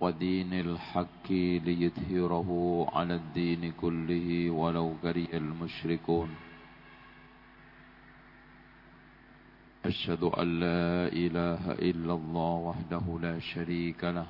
[0.00, 1.28] ودين الحق
[1.66, 2.50] ليظهره
[2.92, 6.30] على الدين كله ولو كره المشركون.
[9.84, 14.26] أشهد أن لا إله إلا الله وحده لا شريك له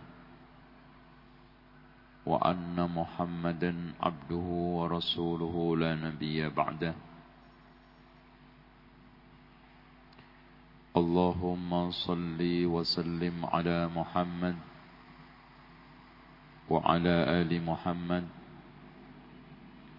[2.27, 4.47] وأن محمدا عبده
[4.79, 6.95] ورسوله لا نبي بعده.
[10.97, 14.57] اللهم صل وسلم على محمد
[16.70, 18.26] وعلى آل محمد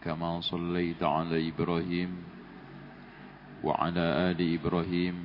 [0.02, 2.10] كما صليت على إبراهيم
[3.64, 5.16] وعلى آل إبراهيم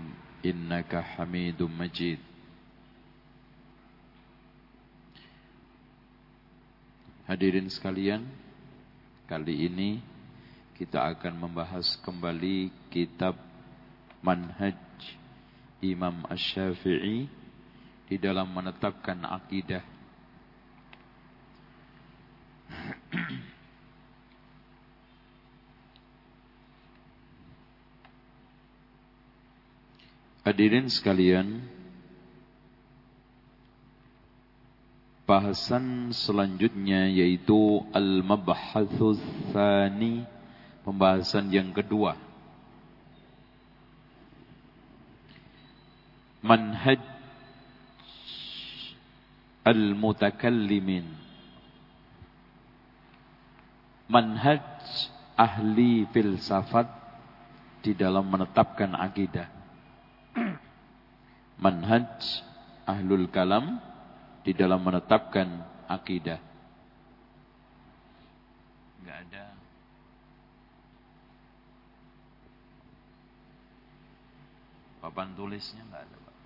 [0.45, 2.21] إنك حميد مجيد
[7.29, 8.25] Hadirin sekalian,
[9.29, 10.02] kali ini
[10.73, 13.38] kita akan membahas kembali kitab
[14.25, 14.73] Manhaj
[15.77, 17.29] Imam Ash-Syafi'i
[18.09, 19.85] di dalam menetapkan akidah
[30.45, 31.65] Hadirin sekalian,
[35.24, 39.16] bahasan selanjutnya yaitu al-mabhatsus
[39.48, 40.29] tsani,
[40.85, 42.20] pembahasan yang kedua.
[46.45, 47.01] Manhaj
[49.65, 51.23] al-mutakallimin
[54.09, 54.63] manhaj
[55.35, 56.87] ahli filsafat
[57.85, 59.49] di dalam menetapkan akidah.
[61.65, 62.19] Manhaj
[62.88, 63.79] ahlul kalam
[64.43, 65.47] di dalam menetapkan
[65.87, 66.41] akidah.
[69.00, 69.44] Enggak ada
[75.05, 76.37] papan tulisnya enggak ada, Pak.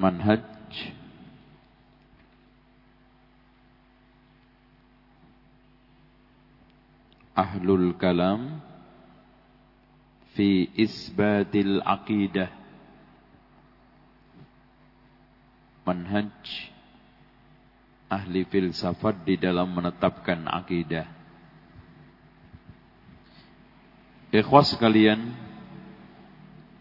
[0.00, 0.42] Manhaj
[7.38, 8.58] ahlul kalam
[10.34, 12.50] fi isbatil aqidah.
[15.86, 16.34] Manhaj
[18.10, 21.18] ahli filsafat di dalam menetapkan akidah
[24.32, 25.32] ikhwas sekalian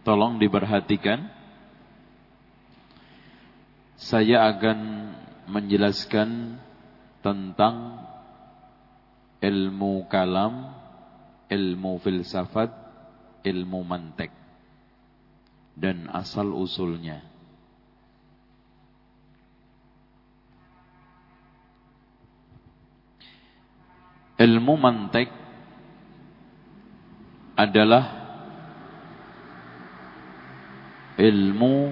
[0.04, 1.36] tolong diperhatikan.
[3.98, 4.80] Saya akan
[5.50, 6.62] menjelaskan
[7.26, 7.98] tentang
[9.42, 10.74] ilmu kalam,
[11.50, 12.74] ilmu filsafat,
[13.46, 14.34] ilmu mantek
[15.78, 17.22] dan asal usulnya.
[24.38, 25.34] Ilmu mantek
[27.58, 28.06] adalah
[31.18, 31.90] ilmu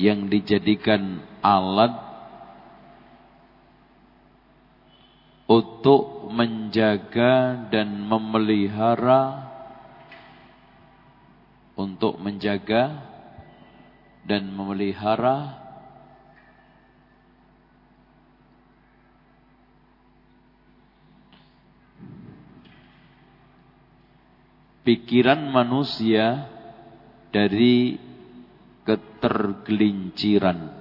[0.00, 2.09] yang dijadikan alat
[5.50, 9.50] untuk menjaga dan memelihara
[11.74, 13.02] untuk menjaga
[14.22, 15.58] dan memelihara
[24.86, 26.46] pikiran manusia
[27.34, 27.98] dari
[28.86, 30.79] ketergelinciran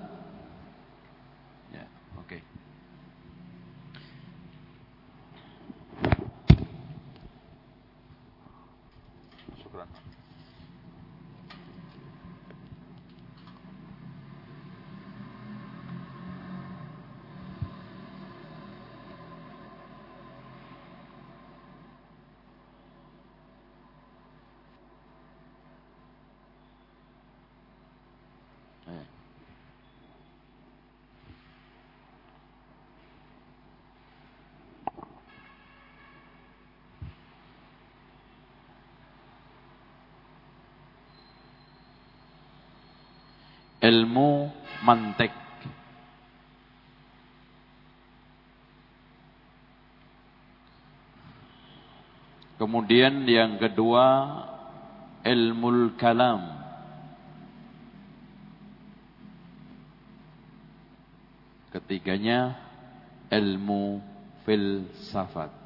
[43.89, 44.53] ilmu
[44.86, 45.33] mantek.
[52.62, 54.06] Kemudian yang kedua
[55.25, 56.59] ilmu kalam.
[61.74, 62.59] Ketiganya
[63.31, 64.03] ilmu
[64.44, 65.58] filsafat.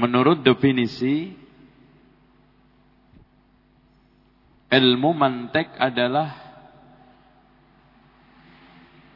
[0.00, 1.28] Menurut definisi
[4.72, 6.40] ilmu mantek adalah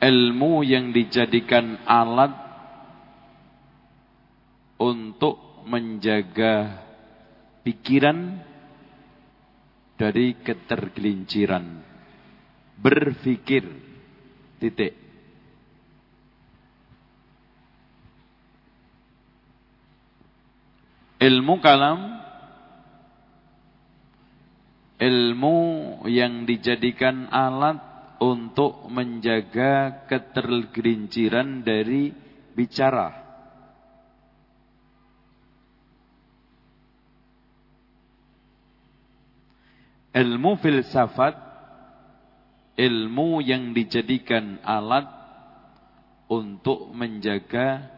[0.04, 2.36] ilmu yang dijadikan alat
[4.76, 6.84] untuk menjaga
[7.64, 8.44] pikiran
[9.96, 11.80] dari ketergelinciran.
[12.76, 13.64] Berpikir.
[14.60, 15.03] Titik.
[21.24, 22.20] Ilmu kalam
[25.00, 25.58] ilmu
[26.04, 27.80] yang dijadikan alat
[28.20, 32.12] untuk menjaga ketergelinciran dari
[32.52, 33.24] bicara.
[40.12, 41.40] Ilmu filsafat
[42.76, 45.08] ilmu yang dijadikan alat
[46.28, 47.94] untuk menjaga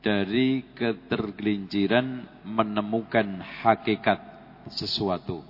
[0.00, 4.20] dari ketergelinciran menemukan hakikat
[4.72, 5.44] sesuatu.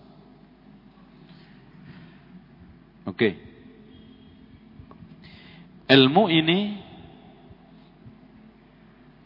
[3.06, 3.38] Oke.
[5.90, 6.78] Ilmu ini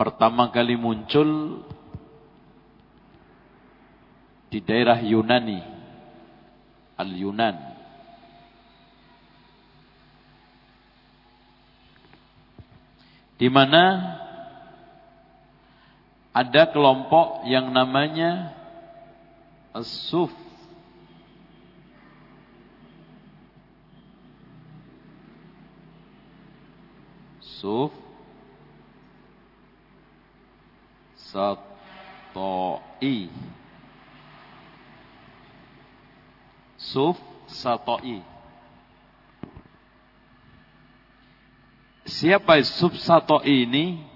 [0.01, 1.61] pertama kali muncul
[4.49, 5.61] di daerah Yunani
[6.97, 7.57] Al-Yunan.
[13.35, 13.85] Di mana
[16.35, 18.51] ada kelompok yang namanya
[19.71, 20.35] As-Suf.
[27.41, 27.95] Suf
[31.15, 31.63] Satoi
[36.77, 37.17] Suf
[37.47, 38.21] Satoi.
[42.05, 44.14] Siapa Suf Satoi ini?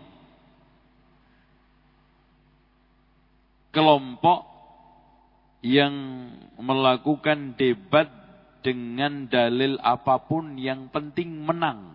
[3.78, 4.42] Kelompok
[5.62, 5.94] yang
[6.58, 8.10] melakukan debat
[8.66, 11.94] dengan dalil apa pun yang penting menang.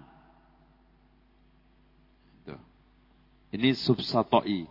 [3.53, 4.65] Ini subsatoi.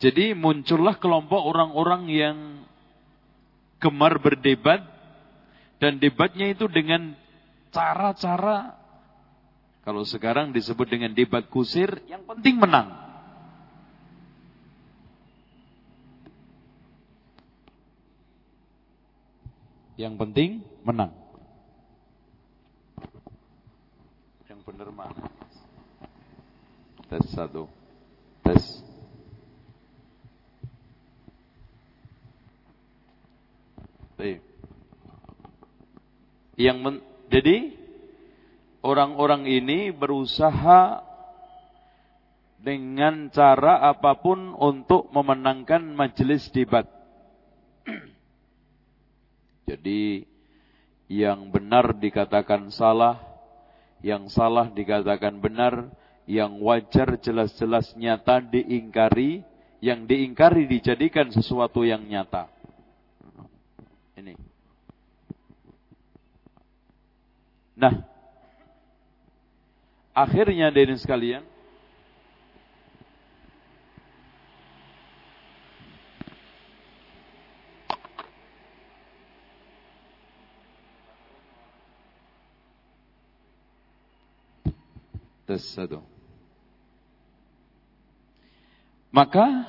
[0.00, 2.36] Jadi muncullah kelompok orang-orang yang
[3.82, 4.84] gemar berdebat
[5.82, 7.16] dan debatnya itu dengan
[7.74, 8.78] cara-cara
[9.82, 13.09] kalau sekarang disebut dengan debat kusir yang penting menang.
[20.00, 20.50] Yang penting
[20.80, 21.12] menang.
[24.48, 25.28] Yang benar mana?
[27.12, 27.68] Tes satu.
[28.40, 28.64] Tes.
[36.56, 36.96] Yang men,
[37.28, 37.76] jadi
[38.80, 41.04] orang-orang ini berusaha
[42.56, 46.99] dengan cara apa pun untuk memenangkan majelis debat.
[49.70, 50.26] Jadi
[51.06, 53.22] yang benar dikatakan salah,
[54.02, 55.86] yang salah dikatakan benar,
[56.26, 59.46] yang wajar jelas-jelas nyata diingkari,
[59.78, 62.50] yang diingkari dijadikan sesuatu yang nyata.
[64.18, 64.34] Ini.
[67.78, 67.94] Nah,
[70.10, 71.46] akhirnya dari sekalian,
[85.50, 85.98] tes satu.
[89.10, 89.66] Maka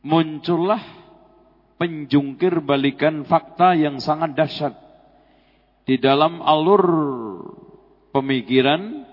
[0.00, 0.80] muncullah
[1.76, 4.72] penjungkir balikan fakta yang sangat dahsyat
[5.84, 6.88] di dalam alur
[8.16, 9.04] pemikiran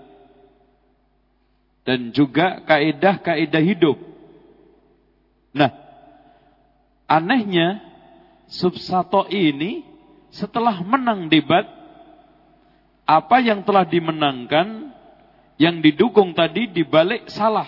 [1.84, 4.00] dan juga kaidah-kaidah hidup.
[5.52, 5.76] Nah,
[7.04, 7.84] anehnya
[8.48, 9.84] Subsato ini
[10.32, 11.79] setelah menang debat
[13.10, 14.94] apa yang telah dimenangkan
[15.58, 17.66] yang didukung tadi dibalik salah.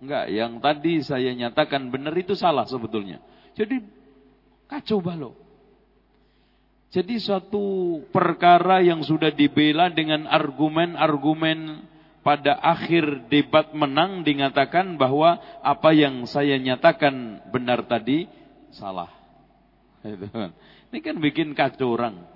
[0.00, 3.20] Enggak, yang tadi saya nyatakan benar itu salah sebetulnya.
[3.52, 3.84] Jadi
[4.64, 5.36] kacau balau.
[6.88, 11.84] Jadi suatu perkara yang sudah dibela dengan argumen-argumen
[12.24, 18.24] pada akhir debat menang dikatakan bahwa apa yang saya nyatakan benar tadi
[18.72, 19.12] salah.
[20.32, 20.54] Kan.
[20.94, 22.33] Ini kan bikin kacau orang.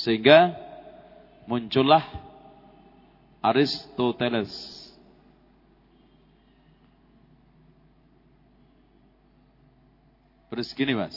[0.00, 0.56] Sehingga
[1.44, 2.04] muncullah
[3.44, 4.80] Aristoteles
[10.50, 11.14] Terus gini mas.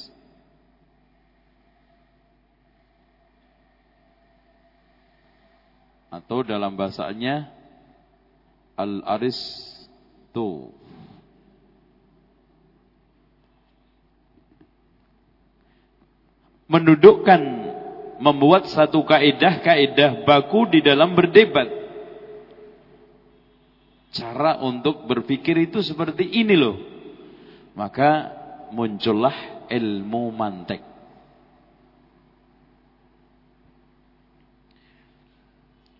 [6.13, 7.49] Atau dalam bahasanya
[8.77, 10.69] Al-Aristo.
[16.69, 17.41] Mendudukkan
[18.23, 21.67] membuat satu kaidah-kaidah baku di dalam berdebat.
[24.15, 26.79] Cara untuk berpikir itu seperti ini loh.
[27.75, 28.31] Maka
[28.71, 30.79] muncullah ilmu mantek.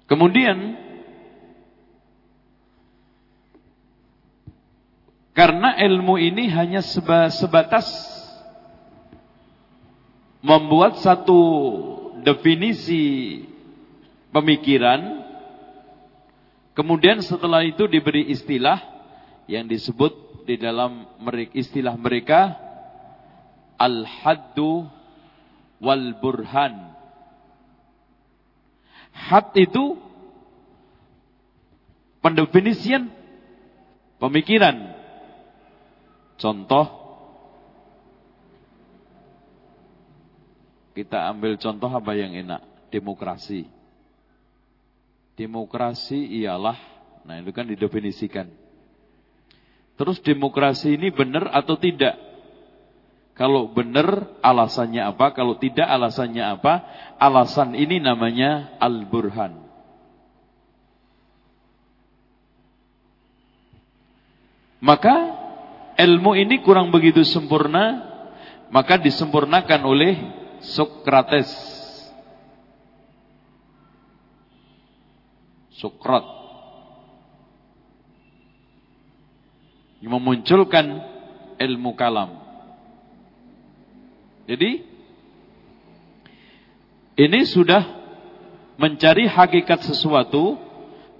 [0.07, 0.77] Kemudian
[5.33, 6.85] karena ilmu ini hanya
[7.33, 7.89] sebatas
[10.43, 11.41] membuat satu
[12.23, 13.43] definisi
[14.31, 15.23] pemikiran
[16.73, 18.79] kemudian setelah itu diberi istilah
[19.45, 21.05] yang disebut di dalam
[21.53, 22.57] istilah mereka
[23.77, 24.87] al-haddu
[25.83, 26.95] wal burhan
[29.13, 29.99] had itu
[32.23, 33.13] pendefinisian
[34.17, 34.95] pemikiran.
[36.39, 37.02] Contoh
[40.93, 42.61] Kita ambil contoh apa yang enak?
[42.93, 43.65] Demokrasi.
[45.33, 46.77] Demokrasi ialah,
[47.25, 48.45] nah itu kan didefinisikan.
[49.97, 52.13] Terus demokrasi ini benar atau tidak?
[53.33, 55.33] Kalau benar alasannya apa?
[55.33, 56.85] Kalau tidak alasannya apa?
[57.17, 59.57] Alasan ini namanya al-burhan.
[64.77, 65.15] Maka
[65.97, 68.05] ilmu ini kurang begitu sempurna,
[68.69, 71.51] maka disempurnakan oleh Sokrates.
[75.75, 76.23] Sokrat.
[79.99, 80.85] Yang memunculkan
[81.59, 82.39] ilmu kalam.
[84.47, 84.83] Jadi
[87.15, 87.83] ini sudah
[88.75, 90.59] mencari hakikat sesuatu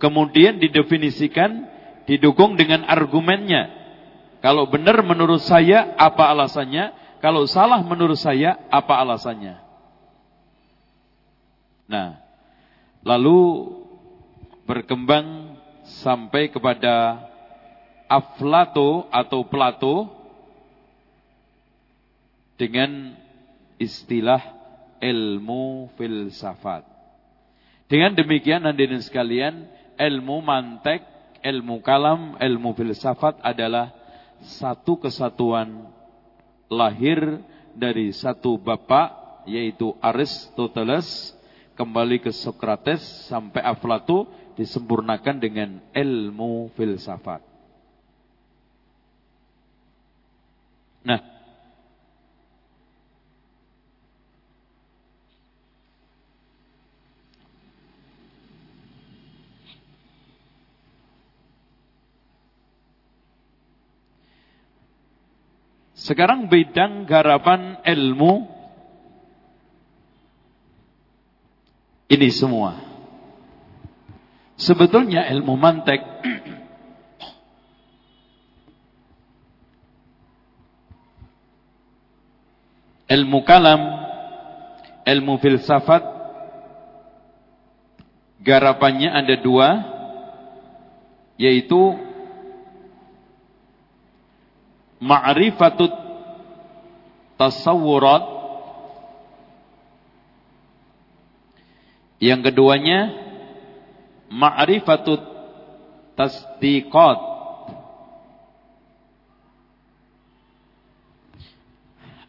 [0.01, 1.69] kemudian didefinisikan
[2.03, 3.71] didukung dengan argumennya.
[4.43, 7.02] Kalau benar menurut saya apa alasannya?
[7.23, 9.55] Kalau salah menurut saya, apa alasannya?
[11.87, 12.19] Nah,
[12.99, 13.71] lalu
[14.67, 15.55] berkembang
[16.03, 17.23] sampai kepada
[18.11, 20.11] Aflato atau Plato
[22.59, 23.15] dengan
[23.79, 24.43] istilah
[24.99, 26.83] ilmu filsafat.
[27.87, 29.63] Dengan demikian hadirin sekalian,
[29.95, 31.07] ilmu mantek,
[31.39, 33.95] ilmu kalam, ilmu filsafat adalah
[34.43, 35.92] satu kesatuan
[36.73, 37.37] lahir
[37.77, 41.35] dari satu bapak yaitu Aristoteles
[41.77, 47.41] kembali ke Socrates sampai Aflato disempurnakan dengan ilmu filsafat.
[51.03, 51.19] Nah,
[66.03, 68.43] Sekarang bidang garapan ilmu
[72.11, 72.75] ini semua.
[74.59, 76.03] Sebetulnya ilmu mantek
[83.07, 83.81] ilmu kalam,
[85.07, 86.03] ilmu filsafat
[88.43, 89.69] garapannya ada dua
[91.39, 91.95] yaitu
[95.03, 95.91] ma'rifatut
[97.35, 98.23] tasawurat
[102.23, 103.11] yang keduanya
[104.31, 105.19] ma'rifatut
[106.15, 107.19] tasdiqat.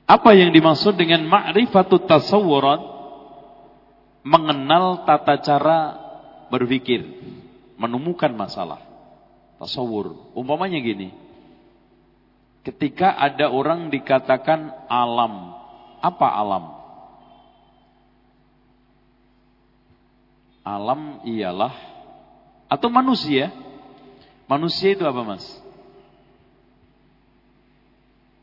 [0.05, 2.83] Apa yang dimaksud dengan ma'rifatut tasawurat
[4.27, 5.79] mengenal tata cara
[6.51, 7.05] berpikir
[7.77, 8.81] menemukan masalah
[9.61, 11.24] tasawur umpamanya gini
[12.65, 15.53] Ketika ada orang dikatakan alam,
[16.01, 16.65] apa alam?
[20.65, 21.77] Alam ialah
[22.73, 23.53] atau manusia.
[24.49, 25.45] Manusia itu apa, Mas?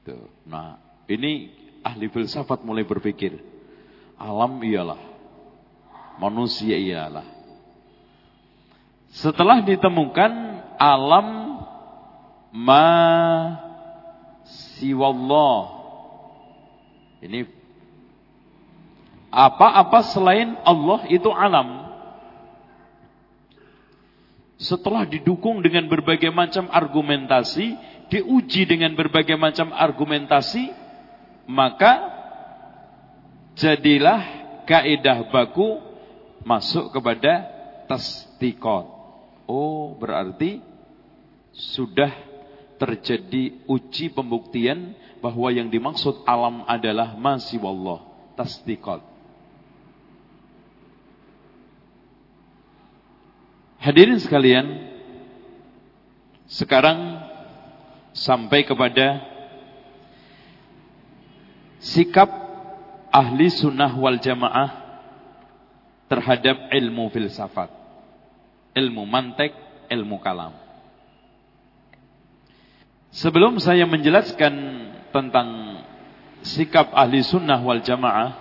[0.05, 0.29] Tuh.
[0.45, 0.77] Nah,
[1.09, 1.49] ini
[1.81, 3.41] ahli filsafat mulai berpikir.
[4.21, 5.01] Alam ialah
[6.21, 7.25] manusia ialah.
[9.11, 10.31] Setelah ditemukan
[10.77, 11.57] alam
[12.53, 12.87] ma
[14.81, 15.77] siwallah.
[17.21, 17.45] Ini
[19.29, 21.93] apa-apa selain Allah itu alam.
[24.57, 27.77] Setelah didukung dengan berbagai macam argumentasi,
[28.09, 30.69] diuji dengan berbagai macam argumentasi,
[31.49, 32.09] maka
[33.57, 34.21] jadilah
[34.69, 35.81] kaidah baku
[36.45, 37.49] masuk kepada
[37.89, 38.85] tasdikot.
[39.49, 40.61] Oh, berarti
[41.51, 42.30] sudah
[42.81, 48.01] terjadi uji pembuktian bahwa yang dimaksud alam adalah masih wallah
[48.33, 49.05] tasdiqat.
[53.81, 54.91] Hadirin sekalian,
[56.51, 57.23] Sekarang
[58.11, 59.23] sampai kepada
[61.79, 62.27] sikap
[63.07, 64.67] ahli sunnah wal jamaah
[66.11, 67.71] terhadap ilmu filsafat,
[68.75, 69.55] ilmu mantek,
[69.87, 70.51] ilmu kalam.
[73.11, 74.53] Sebelum saya menjelaskan
[75.11, 75.83] tentang
[76.47, 78.39] sikap ahli sunnah wal jamaah,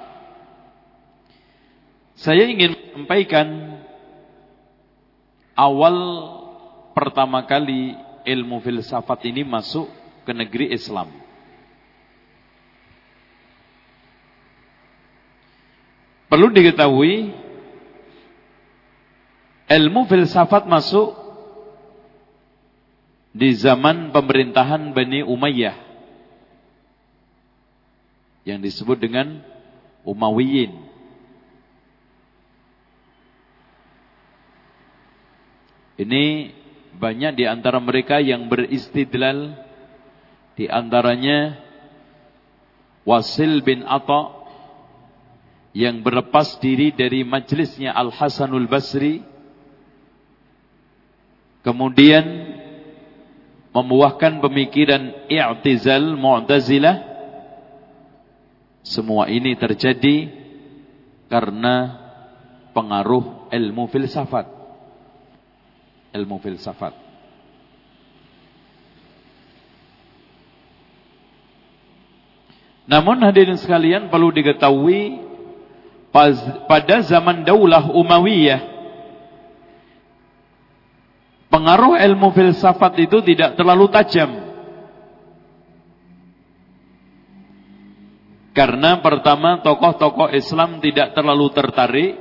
[2.14, 3.46] saya ingin menyampaikan
[5.58, 5.96] awal
[6.94, 9.90] pertama kali ilmu filsafat ini masuk
[10.22, 11.10] ke negeri Islam.
[16.30, 17.34] Perlu diketahui
[19.66, 21.19] ilmu filsafat masuk
[23.30, 25.76] di zaman pemerintahan Bani Umayyah.
[28.42, 29.44] Yang disebut dengan
[30.02, 30.72] Umayyin.
[36.00, 36.24] Ini
[36.96, 39.68] banyak di antara mereka yang beristidlal.
[40.56, 41.60] Di antaranya
[43.04, 44.40] Wasil bin Atta
[45.76, 49.20] yang berlepas diri dari majlisnya Al Hasanul Basri.
[51.60, 52.24] Kemudian
[53.70, 57.06] membuahkan pemikiran i'tizal mu'tazilah
[58.82, 60.32] semua ini terjadi
[61.30, 62.00] karena
[62.74, 64.60] pengaruh ilmu filsafat
[66.14, 66.94] ilmu filsafat.
[72.90, 75.22] Namun hadirin sekalian perlu diketahui
[76.66, 78.69] pada zaman Daulah Umayyah
[81.60, 84.32] pengaruh ilmu filsafat itu tidak terlalu tajam.
[88.56, 92.16] Karena pertama tokoh-tokoh Islam tidak terlalu tertarik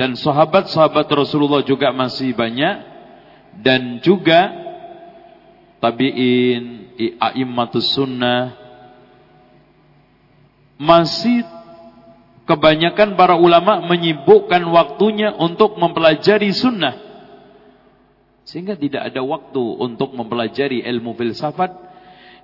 [0.00, 2.76] dan sahabat-sahabat Rasulullah juga masih banyak
[3.60, 4.50] dan juga
[5.84, 8.56] tabi'in, a'immatus sunnah
[10.80, 11.44] masih
[12.48, 17.05] kebanyakan para ulama menyibukkan waktunya untuk mempelajari sunnah
[18.46, 21.74] sehingga tidak ada waktu untuk mempelajari ilmu filsafat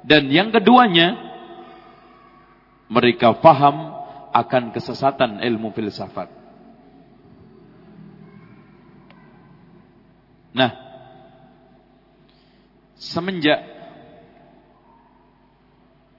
[0.02, 1.14] dan yang keduanya
[2.90, 3.94] mereka faham
[4.34, 6.28] akan kesesatan ilmu filsafat
[10.52, 10.74] nah
[12.98, 13.62] semenjak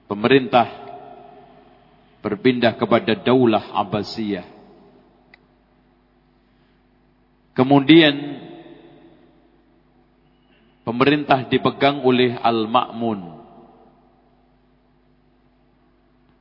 [0.08, 0.84] pemerintah
[2.24, 4.48] berpindah kepada daulah Abbasiyah.
[7.52, 8.14] Kemudian
[10.84, 13.42] pemerintah dipegang oleh Al-Ma'mun.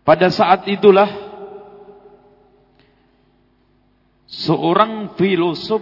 [0.03, 1.07] Pada saat itulah
[4.27, 5.79] seorang filosof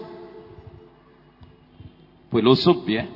[2.29, 3.09] filosof ya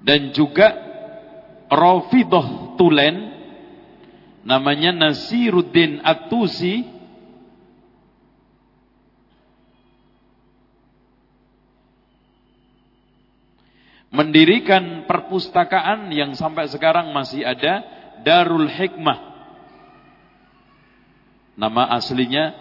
[0.00, 0.72] dan juga
[1.68, 3.16] Rafidah Tulen
[4.42, 6.84] namanya Nasiruddin Atusi
[14.12, 17.82] mendirikan perpustakaan yang sampai sekarang masih ada
[18.22, 19.32] Darul Hikmah.
[21.56, 22.54] Nama aslinya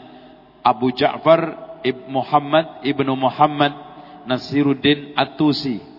[0.64, 1.42] Abu Ja'far
[1.84, 3.74] Ibn Muhammad Ibnu Muhammad
[4.28, 5.92] Nasiruddin Atusi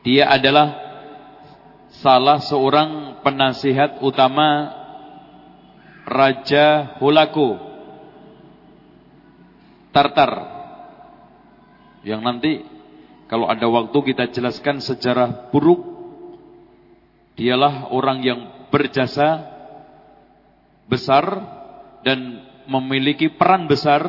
[0.00, 0.80] dia adalah
[2.00, 4.72] salah seorang penasihat utama
[6.08, 7.60] Raja Hulaku
[9.92, 10.32] Tartar.
[12.00, 12.52] Yang nanti
[13.30, 15.86] kalau ada waktu kita jelaskan sejarah buruk
[17.38, 18.40] dialah orang yang
[18.74, 19.46] berjasa
[20.90, 21.24] besar
[22.02, 24.02] dan memiliki peran besar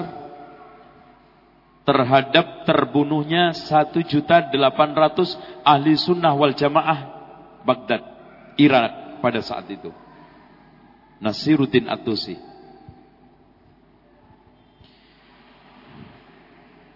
[1.85, 4.49] terhadap terbunuhnya 1.800
[5.61, 7.21] ahli sunnah wal jamaah
[7.61, 8.01] Baghdad,
[8.57, 9.93] Irak pada saat itu.
[11.21, 12.37] Nasiruddin At-Tusi.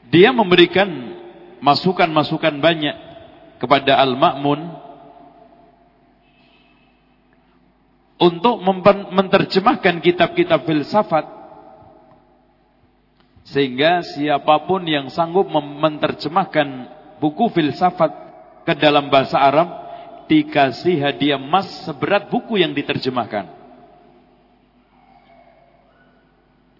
[0.09, 0.89] Dia memberikan
[1.59, 2.95] masukan-masukan banyak
[3.59, 4.59] kepada Al-Ma'mun
[8.19, 8.63] untuk
[9.11, 11.25] menerjemahkan kitab-kitab filsafat
[13.45, 16.89] sehingga siapa pun yang sanggup menerjemahkan
[17.21, 18.11] buku filsafat
[18.65, 19.69] ke dalam bahasa Arab
[20.25, 23.53] dikasih hadiah emas seberat buku yang diterjemahkan.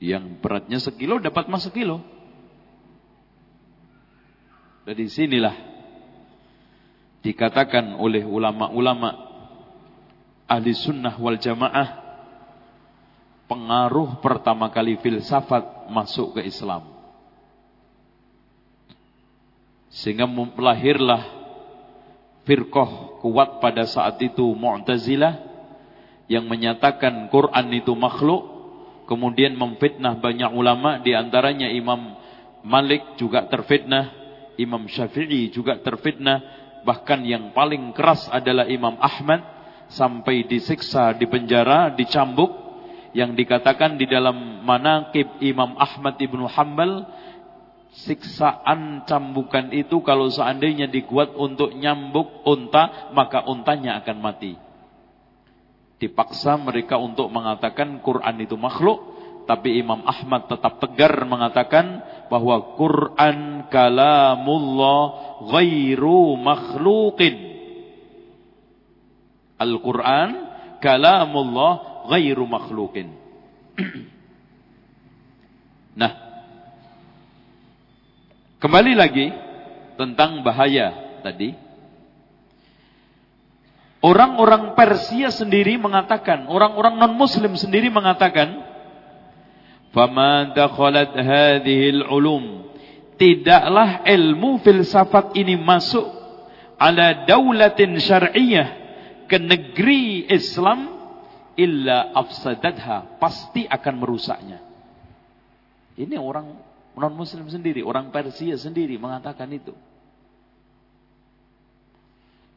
[0.02, 2.02] Yang beratnya sekilo dapat emas sekilo.
[4.86, 5.56] Dari sinilah
[7.26, 9.10] dikatakan oleh ulama-ulama
[10.46, 12.06] ahli sunnah wal jamaah
[13.50, 16.86] pengaruh pertama kali filsafat masuk ke Islam.
[19.90, 21.24] Sehingga lahirlah
[22.46, 25.42] firqah kuat pada saat itu Mu'tazilah
[26.30, 28.44] yang menyatakan Quran itu makhluk,
[29.10, 32.18] kemudian memfitnah banyak ulama di antaranya Imam
[32.66, 34.25] Malik juga terfitnah,
[34.56, 36.42] Imam Syafi'i juga terfitnah,
[36.88, 39.56] bahkan yang paling keras adalah Imam Ahmad.
[39.86, 42.50] Sampai disiksa, dipenjara, dicambuk.
[43.14, 47.06] Yang dikatakan di dalam manaqib Imam Ahmad Ibnu Hanbal
[47.96, 54.60] siksaan cambukan itu kalau seandainya dibuat untuk nyambuk unta, maka untanya akan mati.
[55.96, 63.70] Dipaksa mereka untuk mengatakan Quran itu makhluk, tapi Imam Ahmad tetap tegar mengatakan bahwa Quran
[63.70, 65.02] kalamullah
[65.54, 67.36] ghairu makhluqin.
[69.56, 70.30] Al-Quran
[70.82, 71.74] kalamullah
[72.12, 73.08] ghairu makhluqin.
[76.02, 76.26] nah,
[78.66, 79.30] Kembali lagi
[79.94, 81.54] tentang bahaya tadi.
[84.02, 88.75] Orang-orang Persia sendiri mengatakan, orang-orang non-muslim sendiri mengatakan,
[89.96, 92.68] "Fama dakhalat hadhil ulum"
[93.16, 96.04] Tidaklah ilmu filsafat ini masuk
[96.76, 98.68] ala daulatin syar'iyyah
[99.32, 100.92] ke negeri Islam
[101.56, 104.60] illa afsadatha, pasti akan merusaknya.
[105.96, 106.52] Ini orang
[106.96, 109.72] non muslim sendiri, orang Persia sendiri mengatakan itu.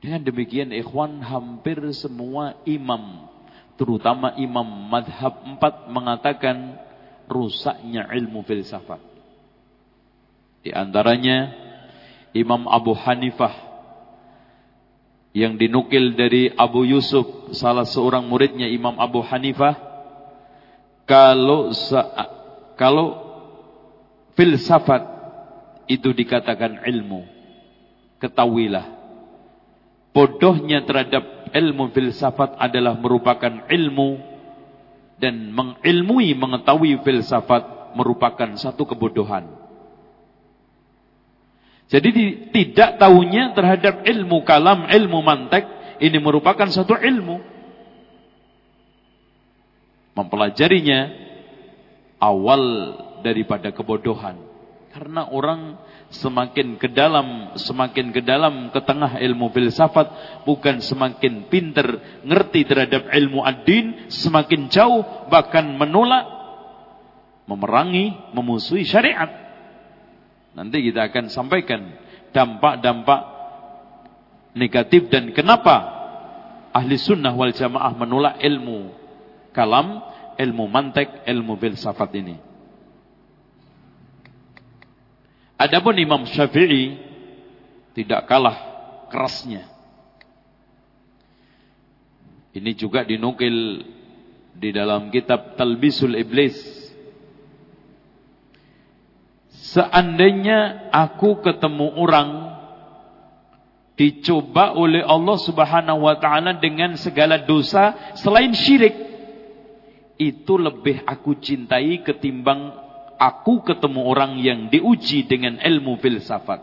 [0.02, 3.30] Dengan demikian ikhwan hampir semua imam,
[3.78, 6.78] terutama imam madhab empat mengatakan
[7.28, 8.98] rusaknya ilmu filsafat.
[10.64, 11.54] Di antaranya
[12.34, 13.54] Imam Abu Hanifah
[15.36, 19.76] yang dinukil dari Abu Yusuf, salah seorang muridnya Imam Abu Hanifah,
[21.06, 21.70] kalau
[22.74, 23.06] kalau
[24.34, 25.02] filsafat
[25.88, 27.24] itu dikatakan ilmu.
[28.18, 28.98] Ketahuilah.
[30.12, 34.27] Bodohnya terhadap ilmu filsafat adalah merupakan ilmu
[35.18, 39.50] dan mengilmui mengetahui filsafat merupakan satu kebodohan.
[41.88, 42.10] Jadi
[42.52, 45.64] tidak tahunya terhadap ilmu kalam, ilmu mantek
[45.98, 47.40] ini merupakan satu ilmu.
[50.14, 51.00] Mempelajarinya
[52.20, 52.62] awal
[53.24, 54.36] daripada kebodohan.
[54.92, 60.08] Karena orang semakin ke dalam, semakin ke dalam ke tengah ilmu filsafat,
[60.48, 66.24] bukan semakin pinter ngerti terhadap ilmu ad-din, semakin jauh bahkan menolak,
[67.44, 69.28] memerangi, memusuhi syariat.
[70.56, 71.92] Nanti kita akan sampaikan
[72.32, 73.20] dampak-dampak
[74.56, 75.98] negatif dan kenapa
[76.72, 78.90] ahli sunnah wal jamaah menolak ilmu
[79.52, 80.00] kalam,
[80.40, 82.47] ilmu mantek, ilmu filsafat ini.
[85.58, 86.94] Adapun Imam Syafi'i
[87.98, 88.54] tidak kalah
[89.10, 89.66] kerasnya.
[92.54, 93.82] Ini juga dinukil
[94.54, 96.54] di dalam kitab Talbisul Iblis.
[99.50, 102.30] Seandainya aku ketemu orang
[103.98, 108.94] dicoba oleh Allah Subhanahu wa taala dengan segala dosa selain syirik,
[110.22, 112.87] itu lebih aku cintai ketimbang
[113.18, 116.62] aku ketemu orang yang diuji dengan ilmu filsafat.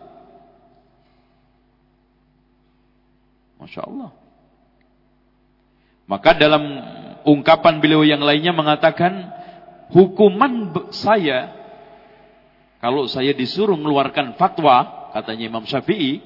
[3.59, 4.11] Masya Allah.
[6.05, 6.63] Maka dalam
[7.25, 9.33] ungkapan beliau yang lainnya mengatakan,
[9.91, 11.51] hukuman saya,
[12.79, 16.21] kalau saya disuruh mengeluarkan fatwa, katanya Imam Syafi'i,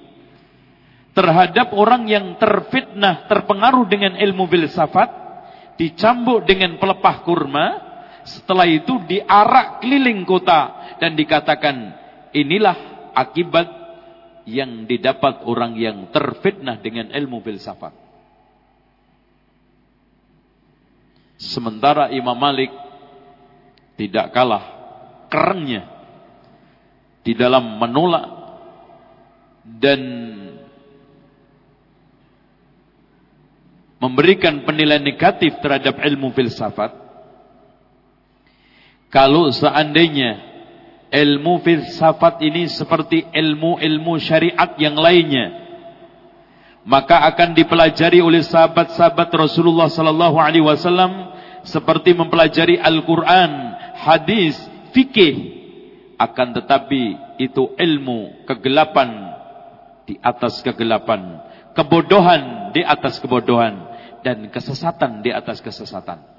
[1.15, 5.09] terhadap orang yang terfitnah, terpengaruh dengan ilmu filsafat,
[5.79, 7.88] dicambuk dengan pelepah kurma,
[8.29, 11.97] setelah itu diarak keliling kota dan dikatakan
[12.29, 13.65] inilah akibat
[14.45, 17.93] yang didapat orang yang terfitnah dengan ilmu filsafat.
[21.41, 22.69] Sementara Imam Malik
[23.97, 24.65] tidak kalah
[25.31, 25.89] kerennya
[27.25, 28.25] di dalam menolak
[29.65, 30.01] dan
[33.99, 37.08] memberikan penilaian negatif terhadap ilmu filsafat
[39.09, 40.37] kalau seandainya
[41.09, 45.69] ilmu filsafat ini seperti ilmu-ilmu syariat yang lainnya,
[46.85, 51.33] maka akan dipelajari oleh sahabat-sahabat Rasulullah sallallahu alaihi wasallam
[51.65, 54.55] seperti mempelajari Al-Qur'an, hadis,
[54.93, 55.57] fikih.
[56.19, 59.31] Akan tetapi itu ilmu kegelapan
[60.03, 61.39] di atas kegelapan,
[61.71, 63.87] kebodohan di atas kebodohan
[64.19, 66.38] dan kesesatan di atas kesesatan.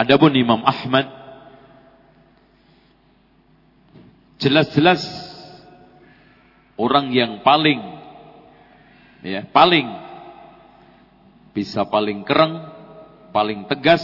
[0.00, 1.12] Adapun Imam Ahmad
[4.40, 5.04] jelas-jelas
[6.80, 7.76] orang yang paling
[9.20, 9.84] ya, paling
[11.52, 12.64] bisa paling kereng,
[13.36, 14.00] paling tegas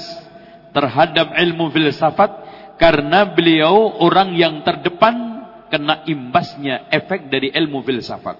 [0.76, 2.44] terhadap ilmu filsafat
[2.76, 8.36] karena beliau orang yang terdepan kena imbasnya efek dari ilmu filsafat.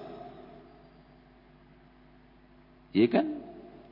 [2.93, 3.25] Iya kan?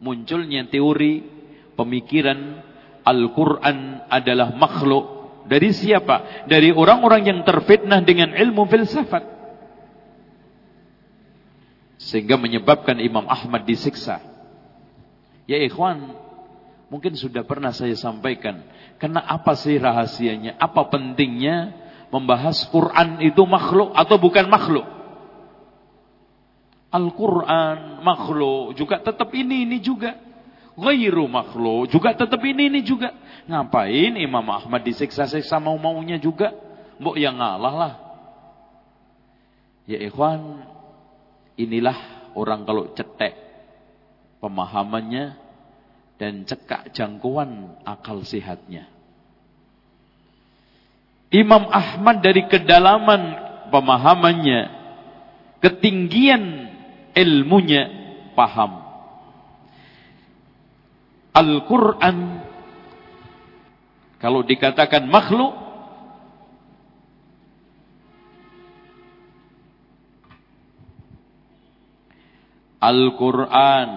[0.06, 1.26] Munculnya teori
[1.74, 2.62] pemikiran
[3.06, 5.14] Al-Quran adalah makhluk.
[5.46, 6.50] Dari siapa?
[6.50, 9.24] Dari orang-orang yang terfitnah dengan ilmu filsafat.
[12.02, 14.20] Sehingga menyebabkan Imam Ahmad disiksa.
[15.46, 16.18] Ya ikhwan,
[16.90, 18.66] mungkin sudah pernah saya sampaikan.
[18.98, 20.58] Karena apa sih rahasianya?
[20.58, 21.78] Apa pentingnya
[22.10, 24.86] membahas Quran itu makhluk atau bukan makhluk?
[26.90, 30.25] Al-Quran makhluk juga tetap ini ini juga
[30.76, 33.16] ghairu makhluk juga tetap ini ini juga.
[33.48, 36.52] Ngapain Imam Ahmad disiksa-siksa mau-maunya juga?
[37.00, 37.94] Mbok yang ngalah lah.
[39.86, 40.66] Ya ikhwan,
[41.60, 43.38] inilah orang kalau cetek
[44.42, 45.38] pemahamannya
[46.16, 48.90] dan cekak jangkauan akal sehatnya.
[51.30, 53.36] Imam Ahmad dari kedalaman
[53.70, 54.62] pemahamannya,
[55.60, 56.72] ketinggian
[57.12, 57.84] ilmunya,
[58.34, 58.85] paham
[61.36, 62.18] Al-Quran.
[64.24, 65.54] Kalau dikatakan makhluk
[72.80, 73.90] Al-Quran.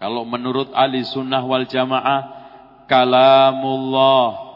[0.00, 2.40] Kalau menurut ahli sunnah wal jamaah
[2.90, 4.50] kalamullah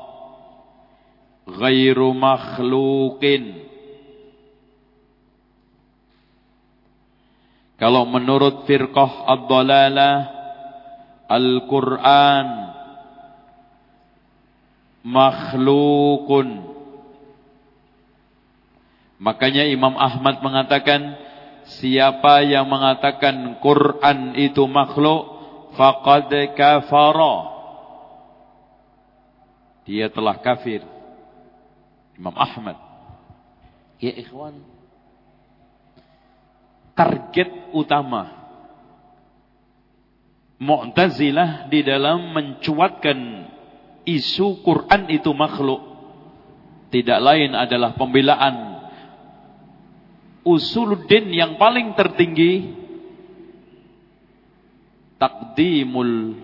[1.46, 3.62] ghairu makhlukin
[7.78, 10.33] kalau menurut firqah ad-dalalah
[11.28, 12.46] Al-Quran
[15.04, 16.48] makhlukun.
[19.20, 21.16] Makanya Imam Ahmad mengatakan,
[21.80, 25.22] siapa yang mengatakan Quran itu makhluk,
[25.76, 27.52] faqad kafara.
[29.84, 30.80] Dia telah kafir.
[32.16, 32.76] Imam Ahmad.
[34.00, 34.60] Ya ikhwan.
[36.96, 38.43] Target utama
[40.64, 43.18] Mu'tazilah di dalam mencuatkan
[44.08, 45.84] isu Quran itu makhluk.
[46.88, 48.80] Tidak lain adalah pembelaan.
[50.44, 52.84] Usuluddin yang paling tertinggi
[55.24, 56.36] takdimul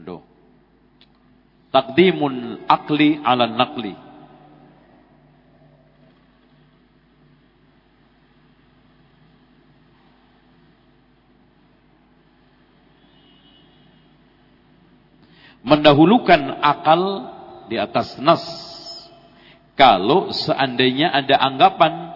[0.00, 0.24] aduh
[1.68, 3.92] takdimul akli ala nakli
[15.64, 17.32] mendahulukan akal
[17.66, 18.44] di atas nas.
[19.74, 22.14] Kalau seandainya ada anggapan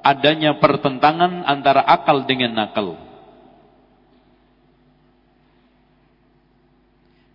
[0.00, 2.96] adanya pertentangan antara akal dengan nakal.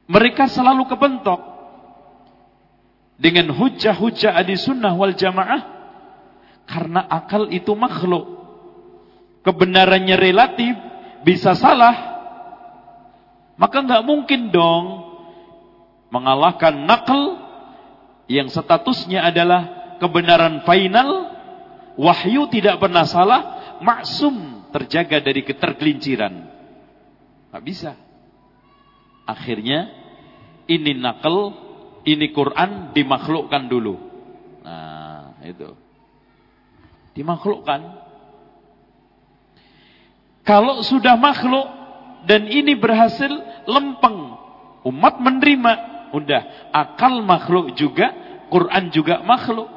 [0.07, 1.39] Mereka selalu kebentok
[3.21, 5.61] dengan hujah-hujah adi sunnah wal jamaah
[6.65, 8.39] karena akal itu makhluk.
[9.41, 10.73] Kebenarannya relatif,
[11.27, 11.95] bisa salah.
[13.59, 15.11] Maka nggak mungkin dong
[16.12, 17.39] mengalahkan nakal
[18.28, 21.32] yang statusnya adalah kebenaran final,
[21.95, 23.41] wahyu tidak pernah salah,
[23.80, 26.52] maksum terjaga dari ketergelinciran.
[27.52, 27.95] Tak bisa.
[29.28, 29.91] Akhirnya
[30.67, 31.56] ini nakal,
[32.04, 33.95] ini Quran dimakhlukkan dulu.
[34.63, 35.76] Nah, itu.
[37.15, 37.82] Dimakhlukkan.
[40.47, 41.67] Kalau sudah makhluk
[42.26, 43.30] dan ini berhasil
[43.67, 44.36] lempeng,
[44.88, 48.12] umat menerima Udah, akal makhluk juga,
[48.52, 49.69] Quran juga makhluk.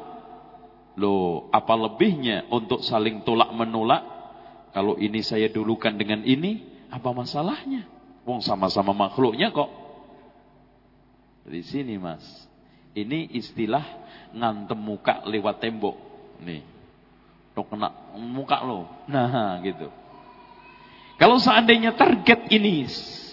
[0.94, 4.02] Loh, apa lebihnya untuk saling tolak menolak?
[4.74, 7.86] Kalau ini saya dulukan dengan ini, apa masalahnya?
[8.26, 9.70] Wong sama-sama makhluknya kok.
[11.44, 12.24] Di sini mas,
[12.96, 13.84] ini istilah
[14.32, 15.98] ngantem muka lewat tembok.
[16.40, 16.64] Nih,
[17.52, 18.88] lo kena muka lo.
[19.10, 19.92] Nah, gitu.
[21.14, 22.88] Kalau seandainya target ini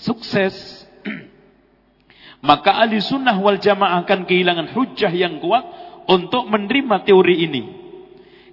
[0.05, 0.85] sukses,
[2.41, 5.61] maka ahli sunnah wal jamaah akan kehilangan hujah yang kuat
[6.09, 7.63] untuk menerima teori ini.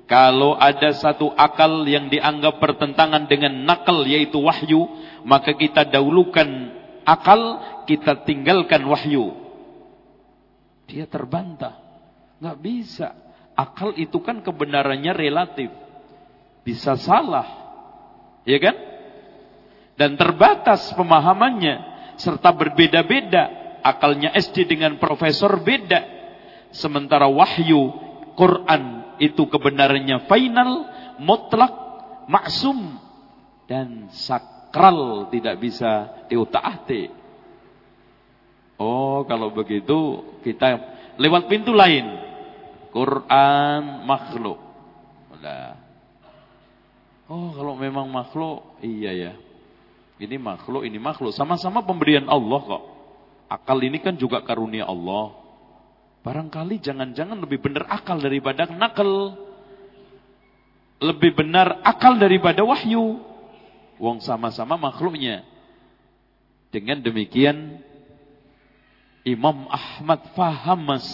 [0.08, 4.88] Kalau ada satu akal yang dianggap bertentangan dengan nakal yaitu wahyu,
[5.24, 6.48] maka kita dahulukan
[7.04, 9.36] akal, kita tinggalkan wahyu.
[10.88, 11.76] Dia terbantah.
[12.40, 13.08] Nggak bisa.
[13.52, 15.68] Akal itu kan kebenarannya relatif.
[16.64, 17.44] Bisa salah.
[18.48, 18.76] Ya kan?
[19.96, 21.96] Dan terbatas pemahamannya.
[22.16, 26.18] Serta berbeda-beda akalnya SD dengan profesor beda.
[26.74, 27.94] Sementara wahyu
[28.36, 30.70] Quran itu kebenarannya final,
[31.18, 31.74] mutlak,
[32.30, 33.00] maksum
[33.66, 37.10] dan sakral tidak bisa diutak-atik.
[38.78, 40.78] Oh, kalau begitu kita
[41.18, 42.06] lewat pintu lain.
[42.94, 44.58] Quran makhluk.
[45.34, 45.76] Udah.
[47.28, 49.32] Oh, kalau memang makhluk, iya ya.
[50.18, 51.36] Ini makhluk, ini makhluk.
[51.36, 52.84] Sama-sama pemberian Allah kok.
[53.48, 55.32] Akal ini kan juga karunia Allah.
[56.20, 59.40] Barangkali jangan-jangan lebih benar akal daripada nakal.
[61.00, 63.24] Lebih benar akal daripada wahyu.
[63.96, 65.42] Wong sama-sama makhluknya.
[66.68, 67.80] Dengan demikian
[69.24, 71.06] Imam Ahmad faham mas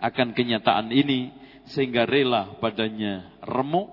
[0.00, 1.32] akan kenyataan ini
[1.68, 3.92] sehingga rela padanya remuk,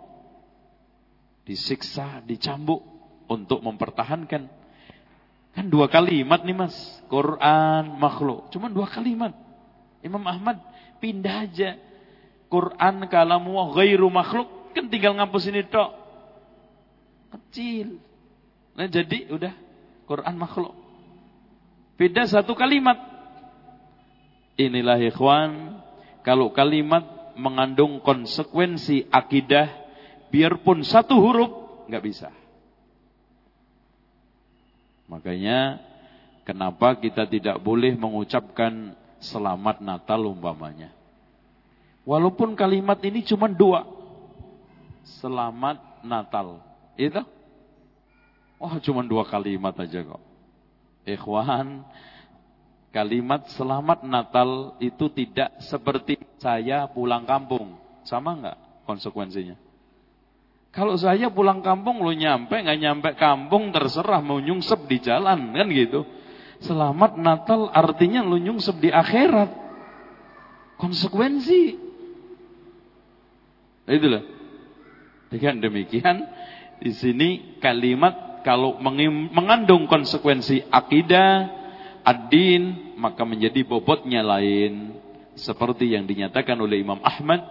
[1.43, 2.79] disiksa, dicambuk
[3.27, 4.47] untuk mempertahankan.
[5.55, 6.75] Kan dua kalimat nih mas,
[7.07, 8.51] Quran, makhluk.
[8.51, 9.31] Cuma dua kalimat.
[10.03, 10.59] Imam Ahmad
[10.99, 11.79] pindah aja.
[12.51, 14.51] Quran kalamu ghairu makhluk.
[14.75, 15.95] Kan tinggal ngapus ini tok.
[17.31, 18.03] Kecil.
[18.75, 19.55] Nah jadi udah
[20.03, 20.75] Quran makhluk.
[21.95, 22.99] Beda satu kalimat.
[24.59, 25.79] Inilah ikhwan.
[26.27, 29.71] Kalau kalimat mengandung konsekuensi akidah.
[30.29, 31.51] Biarpun satu huruf.
[31.87, 32.29] nggak bisa.
[35.05, 35.77] Makanya
[36.45, 40.93] kenapa kita tidak boleh mengucapkan selamat Natal umpamanya.
[42.05, 43.85] Walaupun kalimat ini cuma dua.
[45.21, 46.61] Selamat Natal.
[46.97, 47.21] Itu?
[48.61, 50.21] Oh cuma dua kalimat aja kok.
[51.05, 51.85] Ikhwan,
[52.89, 57.77] kalimat selamat Natal itu tidak seperti saya pulang kampung.
[58.05, 59.64] Sama enggak konsekuensinya?
[60.75, 65.67] Kalau saya pulang kampung lo nyampe nggak nyampe kampung terserah mau nyungsep di jalan kan
[65.71, 66.03] gitu.
[66.59, 69.55] Selamat Natal artinya lo nyungsep di akhirat.
[70.75, 71.79] Konsekuensi.
[73.87, 74.23] Itulah.
[75.31, 76.27] Dengan demikian
[76.83, 78.75] di sini kalimat kalau
[79.31, 81.49] mengandung konsekuensi akidah,
[82.03, 84.99] ad-din, maka menjadi bobotnya lain.
[85.39, 87.41] Seperti yang dinyatakan oleh Imam Ahmad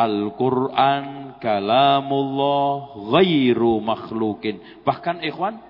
[0.00, 4.60] Al-Quran kalamullah ghairu makhlukin.
[4.80, 5.60] Bahkan ikhwan,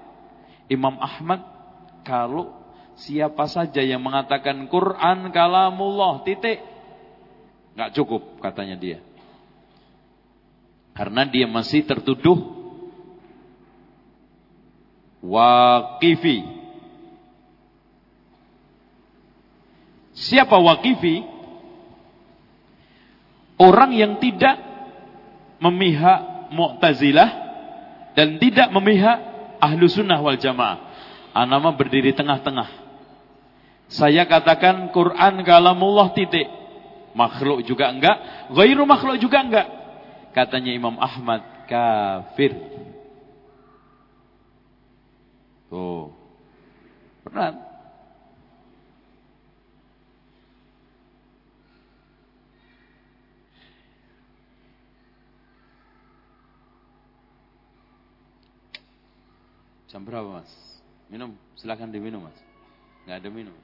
[0.70, 1.42] Imam Ahmad
[2.06, 2.54] kalau
[2.94, 6.62] siapa saja yang mengatakan Quran kalamullah titik.
[7.74, 8.98] nggak cukup katanya dia.
[10.94, 12.38] Karena dia masih tertuduh
[15.24, 16.44] waqifi.
[20.12, 21.39] Siapa waqifi?
[23.60, 24.56] Orang yang tidak
[25.60, 27.30] memihak Mu'tazilah
[28.16, 29.20] dan tidak memihak
[29.60, 30.88] Ahlu Sunnah wal Jamaah.
[31.36, 32.66] Anama berdiri tengah-tengah.
[33.92, 36.48] Saya katakan Quran kalamullah titik.
[37.10, 39.66] Makhluk juga enggak, ghairu makhluk juga enggak.
[40.30, 42.54] Katanya Imam Ahmad kafir.
[45.70, 46.14] Tuh.
[47.26, 47.69] Benar.
[59.90, 60.46] Jam berapa mas?
[61.10, 62.38] Minum, silahkan diminum mas.
[63.02, 63.56] Nggak ada minum.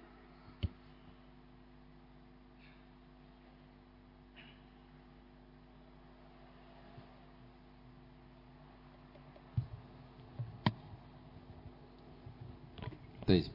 [13.27, 13.47] Baik.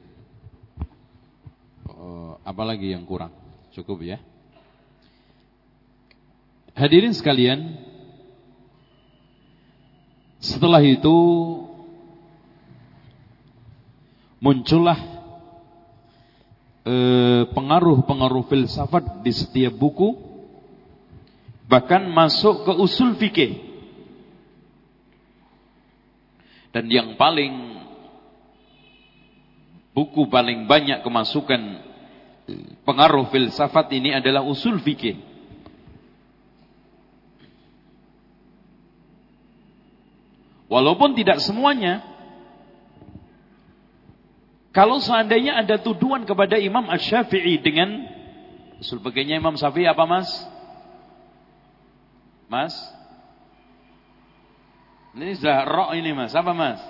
[1.92, 3.36] Oh, apalagi yang kurang?
[3.76, 4.16] Cukup ya.
[6.72, 7.76] Hadirin sekalian,
[10.40, 11.16] setelah itu
[14.42, 14.98] muncullah
[16.82, 20.18] eh, pengaruh-pengaruh filsafat di setiap buku
[21.70, 23.70] bahkan masuk ke usul fikih.
[26.72, 27.80] Dan yang paling
[29.92, 31.84] buku paling banyak kemasukan
[32.84, 35.16] pengaruh filsafat ini adalah usul fikih.
[40.72, 42.11] Walaupun tidak semuanya
[44.72, 48.08] kalau seandainya ada tuduhan kepada Imam Ash-Syafi'i dengan
[49.04, 50.28] begini Imam Syafi'i apa Mas?
[52.48, 52.72] Mas?
[55.12, 56.80] Ini sudah roh ini Mas, apa Mas?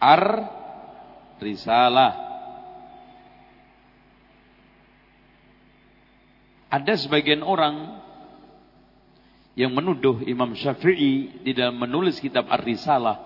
[0.00, 0.24] Ar
[1.38, 2.26] Risalah.
[6.68, 8.02] Ada sebagian orang
[9.56, 13.16] yang menuduh Imam Syafi'i di dalam menulis kitab Ar-Risalah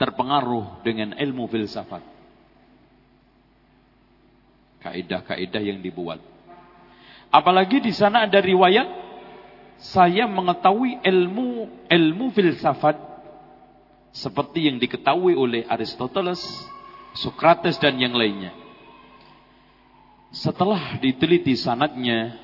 [0.00, 2.15] terpengaruh dengan ilmu filsafat.
[4.80, 6.20] Kaidah-kaidah yang dibuat.
[7.32, 8.86] Apalagi di sana ada riwayat
[9.76, 12.96] saya mengetahui ilmu ilmu filsafat
[14.16, 16.40] seperti yang diketahui oleh Aristoteles,
[17.12, 18.56] Socrates dan yang lainnya.
[20.32, 22.40] Setelah diteliti sanatnya,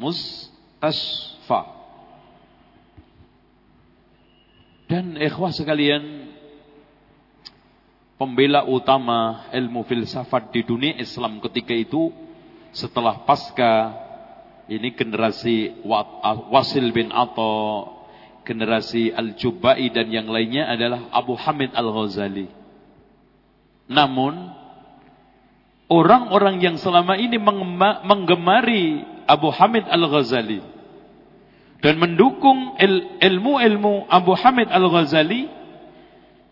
[0.01, 1.63] Mustasfa.
[4.91, 6.35] Dan ikhwah sekalian,
[8.19, 12.11] pembela utama ilmu filsafat di dunia Islam ketika itu
[12.75, 13.95] setelah pasca
[14.67, 15.83] ini generasi
[16.51, 17.55] Wasil bin Atta,
[18.51, 22.51] generasi Al-Jubai dan yang lainnya adalah Abu Hamid Al-Ghazali.
[23.87, 24.35] Namun
[25.87, 27.39] orang-orang yang selama ini
[28.03, 30.59] menggemari Abu Hamid Al-Ghazali
[31.79, 32.75] dan mendukung
[33.23, 35.47] ilmu-ilmu Abu Hamid Al-Ghazali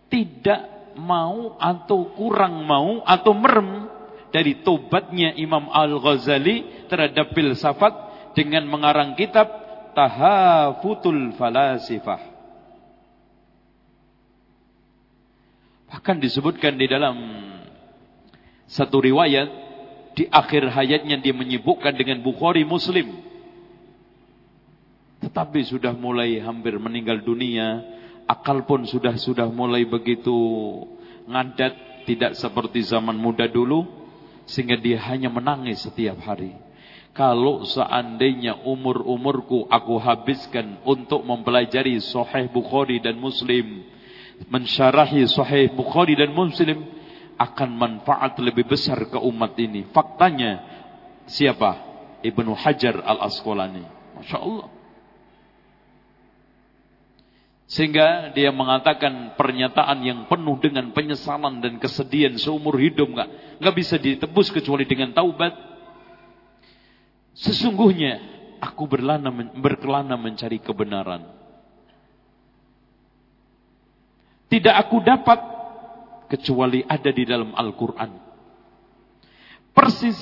[0.07, 3.91] tidak mau atau kurang mau atau merem
[4.31, 7.93] dari tobatnya Imam Al-Ghazali terhadap filsafat
[8.33, 9.68] dengan mengarang kitab
[9.99, 12.23] Tahafutul Falasifah.
[15.91, 17.19] Bahkan disebutkan di dalam
[18.63, 19.51] satu riwayat
[20.15, 23.11] di akhir hayatnya dia menyibukkan dengan Bukhari Muslim.
[25.19, 27.83] Tetapi sudah mulai hampir meninggal dunia,
[28.23, 30.31] akal pun sudah sudah mulai begitu
[31.27, 33.83] ngadat, tidak seperti zaman muda dulu
[34.47, 36.68] sehingga dia hanya menangis setiap hari.
[37.13, 43.83] Kalau seandainya umur-umurku aku habiskan untuk mempelajari Sahih Bukhari dan Muslim,
[44.47, 46.85] mensyarahi Sahih Bukhari dan Muslim
[47.35, 49.87] akan manfaat lebih besar ke umat ini.
[49.91, 50.63] Faktanya
[51.27, 51.87] siapa?
[52.19, 53.83] Ibnu Hajar Al-Asqalani.
[54.19, 54.67] Masya Allah.
[57.69, 63.29] Sehingga dia mengatakan pernyataan yang penuh dengan penyesalan dan kesedihan seumur hidup nggak
[63.61, 65.53] nggak bisa ditebus kecuali dengan taubat.
[67.39, 68.19] Sesungguhnya
[68.59, 71.23] aku berlana berkelana mencari kebenaran.
[74.49, 75.39] Tidak aku dapat
[76.27, 78.11] kecuali ada di dalam Al-Quran.
[79.71, 80.17] Persis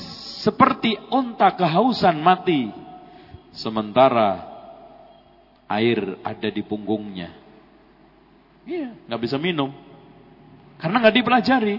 [0.45, 2.70] seperti unta kehausan mati.
[3.55, 4.45] Sementara
[5.65, 7.34] air ada di punggungnya.
[8.68, 9.74] Iya, nggak bisa minum.
[10.78, 11.78] Karena nggak dipelajari.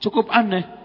[0.00, 0.81] Cukup aneh.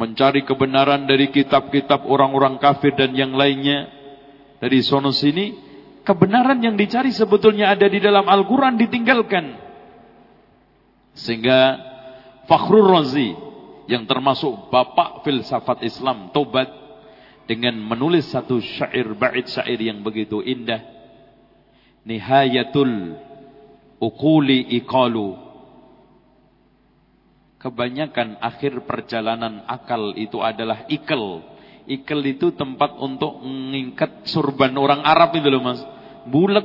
[0.00, 3.92] Mencari kebenaran dari kitab-kitab orang-orang kafir dan yang lainnya.
[4.56, 5.52] Dari sono sini
[6.00, 9.60] kebenaran yang dicari sebetulnya ada di dalam Al-Quran ditinggalkan.
[11.12, 11.76] Sehingga
[12.48, 13.36] Fakhrul Razi
[13.90, 16.70] yang termasuk bapak filsafat Islam tobat
[17.50, 20.78] dengan menulis satu syair bait syair yang begitu indah.
[22.06, 23.18] Nihayatul
[23.98, 25.49] ukuli iqalu.
[27.60, 31.44] Kebanyakan akhir perjalanan akal itu adalah ikel.
[31.84, 35.84] Ikel itu tempat untuk mengikat surban orang Arab itu loh mas
[36.24, 36.64] bulat,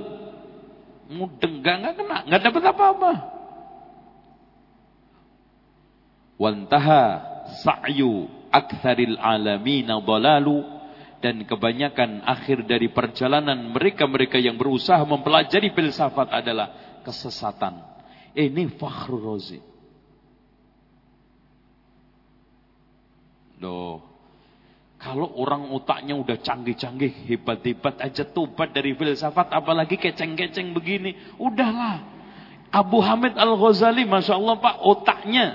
[1.11, 3.11] mudeng, nggak nggak kena, nggak dapat apa-apa.
[6.39, 7.03] Wantaha
[7.63, 10.63] sa'yu aktsaril alamin dhalalu
[11.19, 17.83] dan kebanyakan akhir dari perjalanan mereka-mereka yang berusaha mempelajari filsafat adalah kesesatan.
[18.31, 19.74] Ini Fakhrul Razi.
[23.63, 24.03] Loh,
[24.99, 32.01] kalau orang otaknya udah canggih-canggih, hebat-hebat aja tobat dari filsafat, apalagi keceng-keceng begini, udahlah.
[32.73, 35.47] Abu Hamid Al-Ghazali, Masya Allah Pak, otaknya.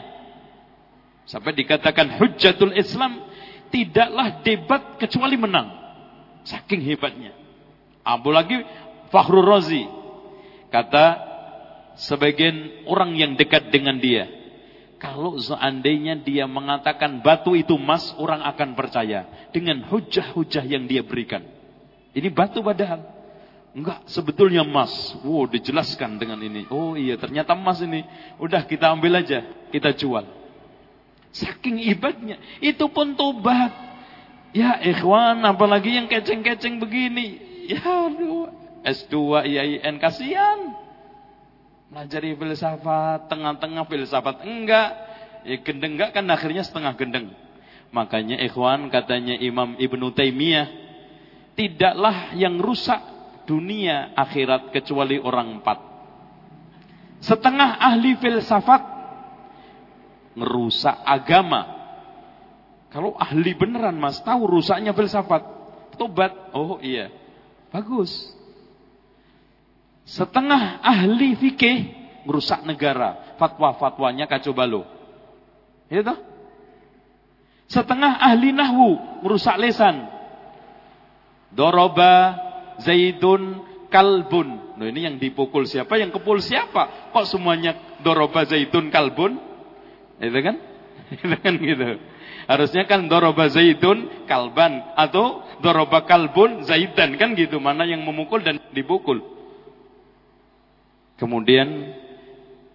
[1.28, 3.26] Sampai dikatakan hujjatul Islam,
[3.74, 5.68] tidaklah debat kecuali menang.
[6.48, 7.36] Saking hebatnya.
[8.00, 8.64] Apalagi
[9.12, 9.84] Fakhrul Razi.
[10.70, 11.18] Kata
[11.98, 14.39] sebagian orang yang dekat dengan dia.
[15.00, 19.48] Kalau seandainya dia mengatakan batu itu emas, orang akan percaya.
[19.48, 21.40] Dengan hujah-hujah yang dia berikan.
[22.12, 23.00] Ini batu padahal.
[23.72, 24.92] Enggak, sebetulnya emas.
[25.24, 26.68] Wow, dijelaskan dengan ini.
[26.68, 28.04] Oh iya, ternyata emas ini.
[28.36, 29.40] Udah kita ambil aja,
[29.72, 30.28] kita jual.
[31.32, 32.36] Saking ibadnya.
[32.60, 33.72] Itu pun tobat.
[34.52, 37.40] Ya ikhwan, apalagi yang keceng-keceng begini.
[37.72, 37.80] Ya
[38.10, 38.52] aduh,
[38.84, 40.89] S2, IAIN, kasihan.
[41.90, 44.90] Melajari filsafat, tengah-tengah filsafat enggak.
[45.42, 47.34] Ya gendeng enggak kan akhirnya setengah gendeng.
[47.90, 50.70] Makanya ikhwan katanya Imam Ibnu Taimiyah,
[51.58, 53.02] tidaklah yang rusak
[53.50, 55.78] dunia akhirat kecuali orang empat.
[57.26, 58.82] Setengah ahli filsafat
[60.38, 61.82] ngerusak agama.
[62.94, 65.42] Kalau ahli beneran mas, tahu rusaknya filsafat.
[65.98, 67.10] Tobat, oh iya,
[67.74, 68.08] bagus.
[70.04, 71.78] Setengah ahli fikih
[72.24, 73.36] merusak negara.
[73.40, 74.84] Fatwa-fatwanya kacau balau.
[75.90, 76.18] Ya toh?
[77.70, 80.10] Setengah ahli nahwu merusak lesan.
[81.54, 82.38] Doroba
[82.82, 84.78] Zaidun kalbun.
[84.78, 85.98] Nah ini yang dipukul siapa?
[85.98, 87.12] Yang kepul siapa?
[87.14, 89.38] Kok semuanya doroba Zaidun kalbun?
[90.18, 90.56] Itu kan?
[91.14, 91.86] Itu kan gitu.
[92.50, 97.62] Harusnya kan doroba Zaidun kalban atau doroba kalbun Zaidan kan gitu.
[97.62, 99.39] Mana yang memukul dan dipukul?
[101.20, 101.68] Kemudian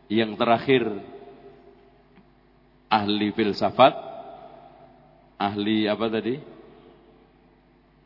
[0.05, 0.85] yang terakhir
[2.85, 3.97] ahli filsafat,
[5.41, 6.37] ahli apa tadi?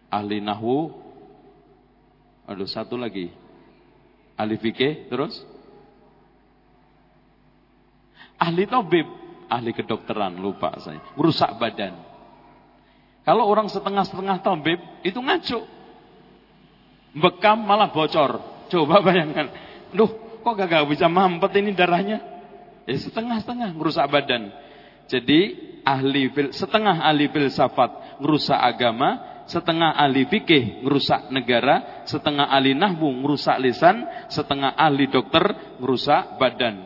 [0.07, 0.95] Ahli nahwu.
[2.47, 3.27] Aduh satu lagi.
[4.39, 5.35] Ahli fikih terus?
[8.39, 9.05] Ahli tabib,
[9.51, 11.03] ahli kedokteran, lupa saya.
[11.19, 11.99] Merusak badan.
[13.27, 15.67] Kalau orang setengah-setengah tabib itu ngaco.
[17.19, 18.39] Bekam malah bocor.
[18.71, 19.51] Coba bayangkan.
[19.91, 22.19] Duh, kok gak bisa mampet ini darahnya?
[22.89, 24.49] Ya setengah-setengah merusak badan.
[25.05, 33.13] Jadi ahli setengah ahli filsafat merusak agama, setengah ahli fikih merusak negara, setengah ahli nahwu
[33.13, 36.85] merusak lisan, setengah ahli dokter merusak badan.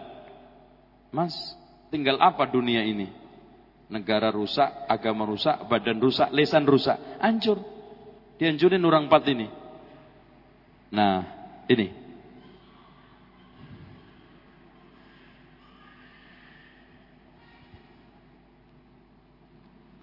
[1.15, 1.55] Mas,
[1.87, 3.07] tinggal apa dunia ini?
[3.87, 7.61] Negara rusak, agama rusak, badan rusak, lisan rusak, hancur.
[8.41, 9.47] Dihancurin orang empat ini.
[10.89, 11.21] Nah,
[11.69, 12.02] ini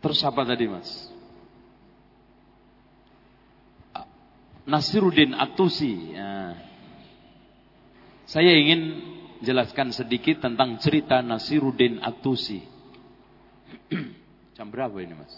[0.00, 0.88] Terus apa tadi mas?
[4.64, 6.16] Nasiruddin Atusi.
[6.16, 6.56] Ya.
[8.24, 9.02] Saya ingin
[9.44, 12.64] jelaskan sedikit tentang cerita Nasiruddin Atusi.
[14.56, 15.32] Jam berapa ini mas?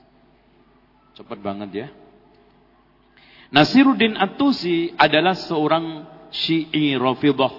[1.18, 1.88] Cepat banget ya.
[3.52, 7.52] Nasiruddin Atusi adalah seorang Syi'i Rafidah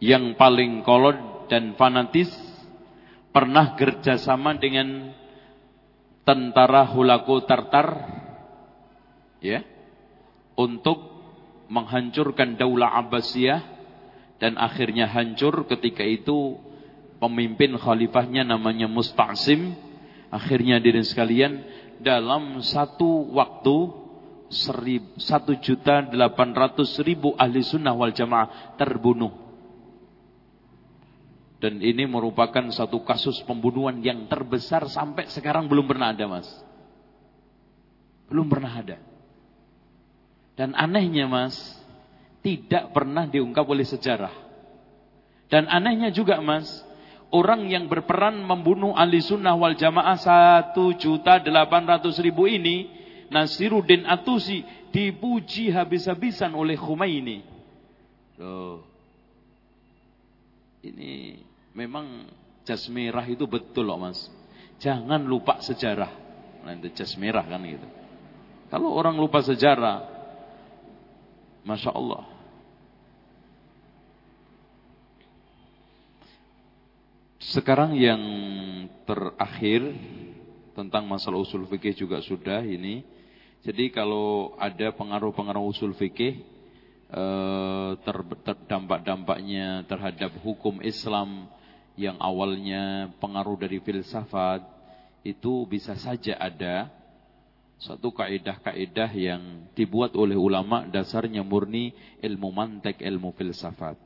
[0.00, 2.32] yang paling kolot dan fanatis
[3.30, 5.12] pernah kerjasama dengan
[6.22, 7.88] tentara Hulaku Tartar
[9.42, 9.60] ya
[10.54, 10.98] untuk
[11.66, 13.60] menghancurkan daulah Abbasiyah
[14.38, 16.58] dan akhirnya hancur ketika itu
[17.18, 19.74] pemimpin khalifahnya namanya Musta'sim
[20.30, 21.62] akhirnya diri sekalian
[22.02, 23.76] dalam satu waktu
[25.16, 29.41] satu juta delapan ratus ribu ahli sunnah wal jamaah terbunuh
[31.62, 36.50] dan ini merupakan satu kasus pembunuhan yang terbesar sampai sekarang belum pernah ada mas.
[38.26, 38.98] Belum pernah ada.
[40.58, 41.54] Dan anehnya mas,
[42.42, 44.34] tidak pernah diungkap oleh sejarah.
[45.46, 46.82] Dan anehnya juga mas,
[47.30, 52.90] orang yang berperan membunuh ahli sunnah wal jamaah satu juta delapan ratus ribu ini,
[53.30, 57.38] Nasiruddin Atusi, dipuji habis-habisan oleh Khomeini.
[58.42, 58.82] Loh.
[60.82, 62.28] Ini memang
[62.62, 64.30] jas merah itu betul loh mas.
[64.78, 66.10] Jangan lupa sejarah.
[66.62, 67.88] Nanti jas merah kan gitu.
[68.72, 70.00] Kalau orang lupa sejarah,
[71.66, 72.24] masya Allah.
[77.42, 78.22] Sekarang yang
[79.04, 79.92] terakhir
[80.72, 83.04] tentang masalah usul fikih juga sudah ini.
[83.60, 86.40] Jadi kalau ada pengaruh-pengaruh usul fikih
[87.12, 91.46] eh, terdampak-dampaknya terhadap hukum Islam
[91.96, 94.64] yang awalnya pengaruh dari filsafat
[95.22, 96.90] itu bisa saja ada
[97.82, 101.90] satu kaidah-kaidah yang dibuat oleh ulama dasarnya murni
[102.22, 103.98] ilmu mantek, ilmu filsafat.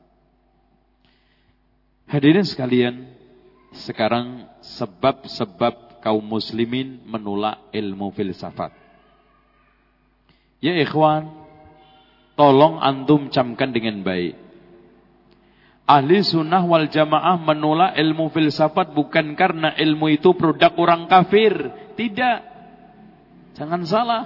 [2.09, 3.05] Hadirin sekalian,
[3.77, 8.73] sekarang sebab-sebab kaum muslimin menolak ilmu filsafat.
[10.57, 11.29] Ya ikhwan,
[12.33, 14.46] tolong antum camkan dengan baik.
[15.87, 21.55] Ahli sunnah wal jamaah menolak ilmu filsafat bukan karena ilmu itu produk orang kafir.
[21.95, 22.37] Tidak.
[23.55, 24.23] Jangan salah.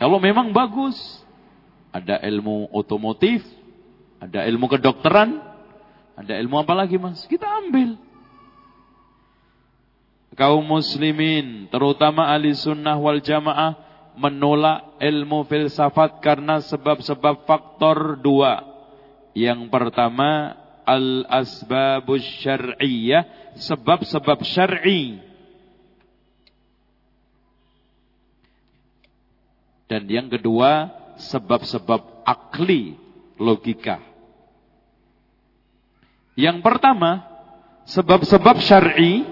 [0.00, 0.96] Kalau memang bagus.
[1.92, 3.44] Ada ilmu otomotif.
[4.24, 5.36] Ada ilmu kedokteran.
[6.16, 7.28] Ada ilmu apa lagi mas?
[7.28, 8.00] Kita ambil
[10.40, 13.76] kaum muslimin, terutama ahli sunnah wal jamaah,
[14.16, 18.69] menolak ilmu filsafat karena sebab-sebab faktor dua.
[19.34, 25.22] Yang pertama, al-asbabus syar'iyyah, sebab-sebab syar'i.
[29.90, 32.94] Dan yang kedua, sebab-sebab akli,
[33.38, 33.98] logika.
[36.38, 37.26] Yang pertama,
[37.90, 39.26] sebab-sebab syar'i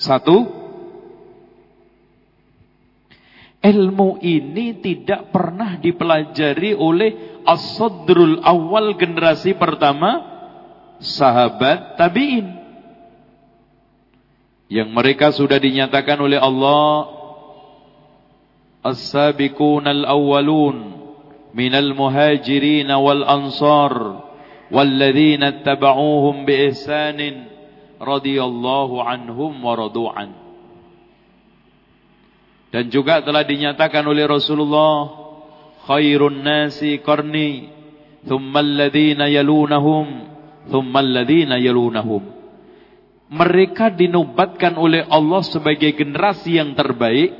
[0.00, 0.63] satu,
[3.64, 10.20] ilmu ini tidak pernah dipelajari oleh as-sadrul awal generasi pertama
[11.00, 12.60] sahabat tabi'in.
[14.68, 17.08] Yang mereka sudah dinyatakan oleh Allah
[18.84, 20.76] as-sabiqun al-awwalun
[21.56, 23.92] minal muhajirin wal ansar
[24.68, 27.48] walladzina ittaba'uuhum bi ihsanin
[27.96, 30.43] radhiyallahu anhum wa radu'an.
[32.74, 35.06] Dan juga telah dinyatakan oleh Rasulullah
[35.86, 37.70] khairun nasi qarni
[38.26, 40.26] thumma alladhina yalunahum
[40.66, 42.34] thumma alladhina yalunahum.
[43.30, 47.30] Mereka dinobatkan oleh Allah sebagai generasi yang terbaik,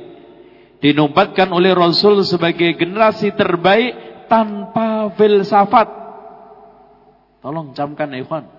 [0.79, 3.91] dinobatkan oleh Rasul sebagai generasi terbaik
[4.31, 5.91] tanpa filsafat.
[7.43, 8.54] Tolong camkan ikhwan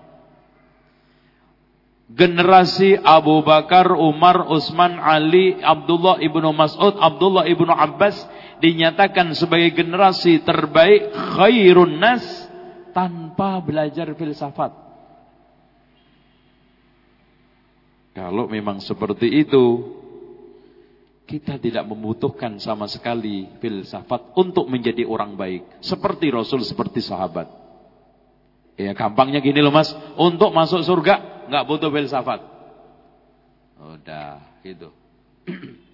[2.07, 8.15] generasi Abu Bakar, Umar, Utsman, Ali, Abdullah ibnu Mas'ud, Abdullah ibnu Abbas
[8.63, 12.23] dinyatakan sebagai generasi terbaik khairun nas
[12.95, 14.87] tanpa belajar filsafat.
[18.17, 19.93] Kalau memang seperti itu,
[21.29, 25.83] kita tidak membutuhkan sama sekali filsafat untuk menjadi orang baik.
[25.85, 27.45] Seperti Rasul, seperti sahabat.
[28.73, 32.41] Ya gampangnya gini loh mas, untuk masuk surga nggak butuh filsafat.
[33.77, 34.89] Udah gitu.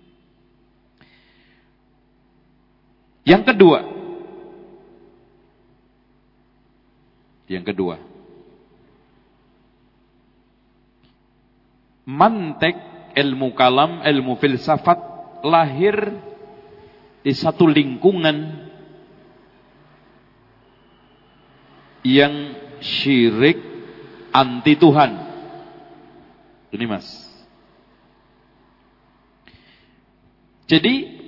[3.24, 3.80] Yang kedua.
[7.48, 7.96] Yang kedua.
[12.04, 12.76] Mantek
[13.16, 15.00] ilmu kalam, ilmu filsafat
[15.44, 15.96] lahir
[17.24, 18.68] di satu lingkungan
[22.04, 23.56] yang syirik
[24.36, 25.33] anti Tuhan.
[26.74, 27.06] Ini mas.
[30.66, 31.22] Jadi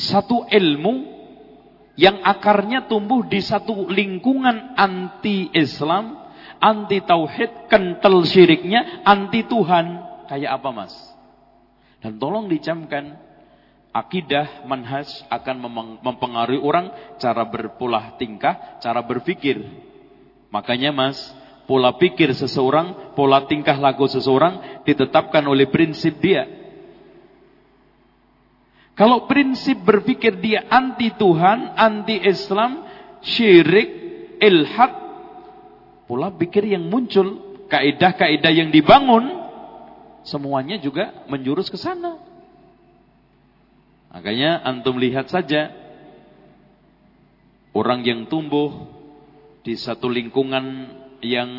[0.00, 1.18] satu ilmu
[1.98, 10.08] yang akarnya tumbuh di satu lingkungan anti Islam, anti tauhid, kental syiriknya, anti Tuhan.
[10.30, 10.94] Kayak apa mas?
[11.98, 13.18] Dan tolong dicamkan,
[13.90, 15.56] akidah manhaj akan
[16.00, 19.58] mempengaruhi orang cara berpola tingkah, cara berpikir.
[20.54, 21.18] Makanya mas,
[21.68, 26.48] pola pikir seseorang, pola tingkah laku seseorang ditetapkan oleh prinsip dia.
[28.96, 32.82] Kalau prinsip berpikir dia anti Tuhan, anti Islam,
[33.20, 33.88] syirik,
[34.40, 34.92] ilhad,
[36.08, 39.28] pola pikir yang muncul, kaidah-kaidah yang dibangun,
[40.24, 42.16] semuanya juga menjurus ke sana.
[44.08, 45.68] Makanya antum lihat saja
[47.76, 48.88] orang yang tumbuh
[49.62, 51.50] di satu lingkungan yang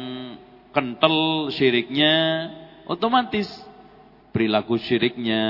[0.71, 2.13] kental syiriknya
[2.85, 3.47] otomatis
[4.31, 5.41] perilaku syiriknya,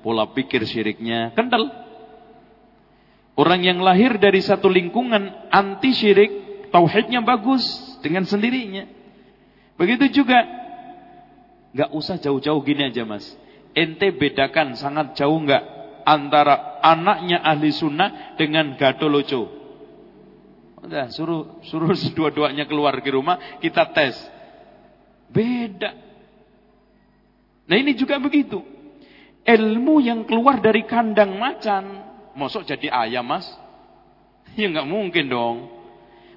[0.00, 1.68] pola pikir syiriknya kental.
[3.38, 6.32] Orang yang lahir dari satu lingkungan anti syirik,
[6.74, 7.62] tauhidnya bagus
[8.02, 8.90] dengan sendirinya.
[9.78, 10.42] Begitu juga
[11.70, 13.30] nggak usah jauh-jauh gini aja mas.
[13.78, 15.62] Ente bedakan sangat jauh nggak
[16.02, 19.57] antara anaknya ahli sunnah dengan gadoloco.
[20.78, 24.14] Udah suruh suruh dua-duanya keluar ke rumah, kita tes.
[25.28, 25.92] Beda.
[27.68, 28.64] Nah ini juga begitu.
[29.44, 32.04] Ilmu yang keluar dari kandang macan.
[32.36, 33.48] Masuk jadi ayam mas?
[34.56, 35.56] Ya nggak mungkin dong.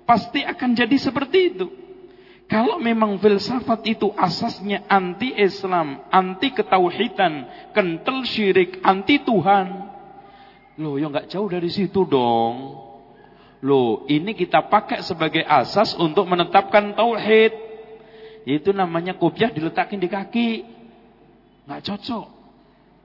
[0.04, 1.68] Pasti akan jadi seperti itu.
[2.52, 9.68] Kalau memang filsafat itu asasnya anti Islam, anti ketauhidan, kental syirik, anti Tuhan.
[10.76, 12.91] Loh, ya nggak jauh dari situ dong.
[13.62, 17.53] Loh, ini kita pakai sebagai asas untuk menetapkan tauhid.
[18.45, 20.49] Itu namanya kopiah diletakin di kaki.
[21.70, 22.28] Nggak cocok.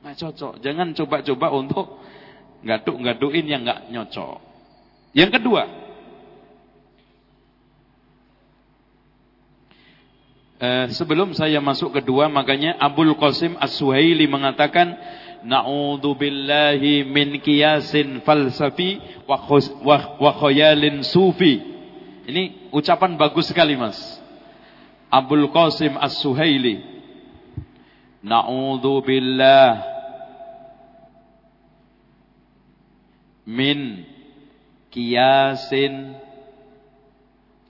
[0.00, 0.52] Nggak cocok.
[0.64, 1.86] Jangan coba-coba untuk
[2.64, 4.40] ngaduk-ngaduin yang nggak nyocok.
[5.12, 5.62] Yang kedua,
[10.56, 14.96] Eh, sebelum saya masuk kedua, makanya Abul Qasim As-Suhaili mengatakan,
[15.46, 18.98] Na'udzubillahi min kiyasin falsafi
[19.30, 21.62] wa, khayalin sufi.
[22.26, 23.94] Ini ucapan bagus sekali mas.
[25.06, 26.82] Abul Qasim As-Suhaili.
[28.26, 29.86] Na'udzubillah
[33.46, 34.02] min
[34.90, 36.18] kiyasin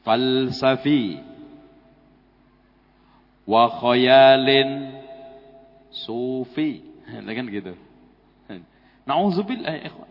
[0.00, 1.20] falsafi
[3.44, 4.96] wa khayalin
[5.92, 6.85] sufi.
[7.06, 7.72] Kan gitu.
[9.06, 10.10] Nauzubillah ya ikhwan.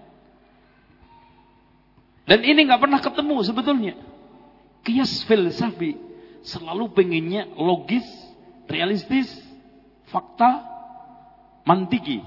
[2.25, 3.93] Dan ini nggak pernah ketemu sebetulnya.
[4.81, 5.99] Kias filsafi
[6.41, 8.05] selalu pengennya logis,
[8.65, 9.29] realistis,
[10.09, 10.63] fakta,
[11.67, 12.23] mantiki.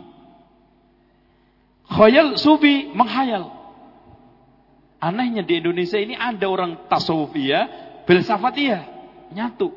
[1.88, 3.56] Khayal sufi menghayal.
[4.98, 8.82] Anehnya di Indonesia ini ada orang tasawufiyah, filsafatiyah,
[9.32, 9.72] nyatu.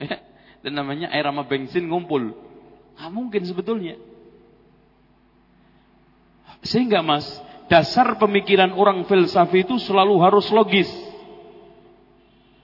[0.64, 2.32] dan namanya air sama bensin ngumpul.
[2.96, 3.96] Nggak mungkin sebetulnya.
[6.64, 7.28] Sehingga mas,
[7.68, 10.88] dasar pemikiran orang filsafi itu selalu harus logis.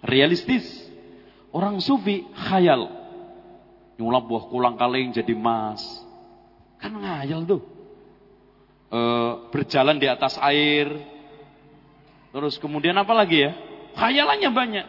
[0.00, 0.64] Realistis.
[1.52, 2.88] Orang sufi khayal.
[4.00, 5.84] Nyulap buah kulang kaleng jadi emas.
[6.80, 7.60] Kan ngayal tuh.
[8.88, 9.00] E,
[9.52, 10.88] berjalan di atas air.
[12.32, 13.52] Terus kemudian apa lagi ya?
[14.00, 14.86] Khayalannya banyak.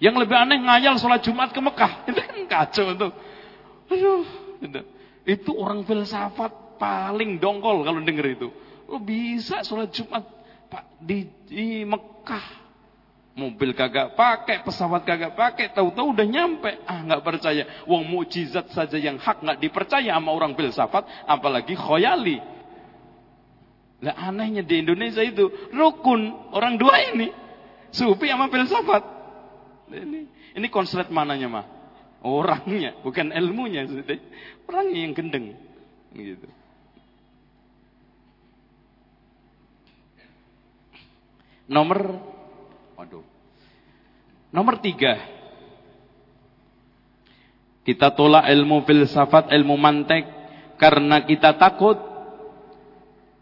[0.00, 1.92] Yang lebih aneh ngayal sholat Jumat ke Mekah.
[2.08, 3.08] Itu kan kacau itu.
[3.92, 4.24] Aduh.
[4.64, 4.80] Itu,
[5.28, 8.48] itu orang filsafat paling dongkol kalau denger itu.
[8.88, 10.24] Lo bisa sholat Jumat
[11.00, 12.64] di, di Mekah.
[13.34, 16.70] Mobil kagak pakai, pesawat kagak pakai, tahu-tahu udah nyampe.
[16.86, 17.66] Ah nggak percaya.
[17.82, 22.38] Wong mukjizat saja yang hak nggak dipercaya sama orang filsafat, apalagi khoyali.
[24.06, 27.34] Lah anehnya di Indonesia itu rukun orang dua ini.
[27.90, 29.02] Sufi sama filsafat.
[29.90, 30.20] Ini
[30.54, 31.66] ini konslet mananya mah?
[32.22, 33.82] Orangnya, bukan ilmunya.
[34.70, 35.58] Orangnya yang gendeng.
[36.14, 36.46] Gitu.
[41.64, 42.20] Nomor,
[42.98, 43.24] waduh.
[44.52, 45.16] Nomor tiga.
[47.84, 50.24] Kita tolak ilmu filsafat, ilmu mantek.
[50.74, 51.96] Karena kita takut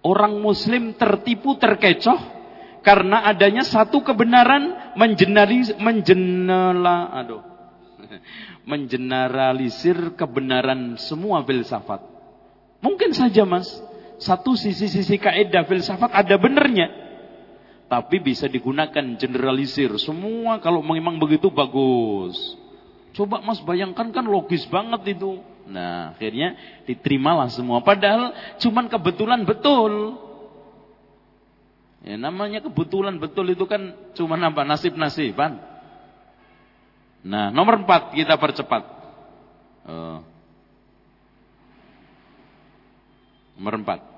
[0.02, 2.42] orang muslim tertipu, terkecoh
[2.82, 7.42] karena adanya satu kebenaran menjenalis, menjenala, aduh,
[8.70, 12.02] mengeneralisir kebenaran semua filsafat.
[12.82, 13.70] Mungkin saja mas,
[14.18, 16.90] satu sisi-sisi kaidah filsafat ada benernya,
[17.92, 19.92] tapi bisa digunakan generalisir.
[20.00, 22.56] Semua kalau memang begitu bagus.
[23.12, 25.44] Coba mas bayangkan kan logis banget itu.
[25.68, 26.56] Nah akhirnya
[26.88, 27.84] diterimalah semua.
[27.84, 30.16] Padahal cuman kebetulan betul.
[32.00, 35.60] Ya, namanya kebetulan betul itu kan cuma apa nasib-nasiban.
[37.22, 38.82] Nah, nomor empat kita percepat.
[39.86, 40.18] Uh,
[43.54, 44.11] nomor empat.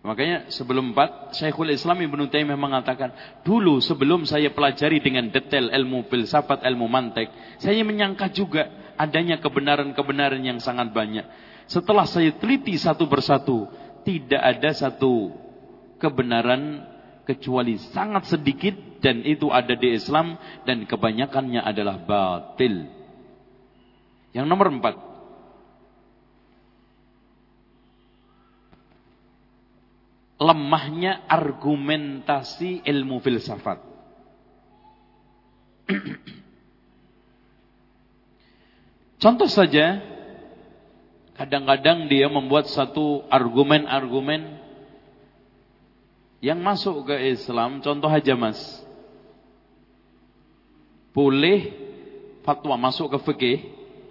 [0.00, 3.12] Makanya sebelum empat, Syekhul Islam Ibn Taimiyah mengatakan,
[3.44, 7.28] dulu sebelum saya pelajari dengan detail ilmu filsafat, ilmu mantek,
[7.60, 11.28] saya menyangka juga adanya kebenaran-kebenaran yang sangat banyak.
[11.68, 13.68] Setelah saya teliti satu persatu,
[14.00, 15.36] tidak ada satu
[16.00, 16.80] kebenaran
[17.28, 18.72] kecuali sangat sedikit
[19.04, 22.88] dan itu ada di Islam dan kebanyakannya adalah batil.
[24.32, 25.09] Yang nomor empat.
[30.40, 33.76] Lemahnya argumentasi ilmu filsafat.
[39.20, 40.00] Contoh saja
[41.40, 44.60] Kadang-kadang dia membuat satu argumen-argumen
[46.44, 47.80] yang masuk ke Islam.
[47.80, 48.60] Contoh aja mas.
[51.16, 51.72] Boleh
[52.44, 53.58] fatwa masuk ke fikih.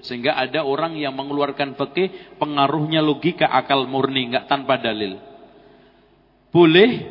[0.02, 4.34] Sehingga ada orang yang mengeluarkan fikih pengaruhnya logika akal murni.
[4.34, 5.29] nggak tanpa dalil.
[6.50, 7.06] Boleh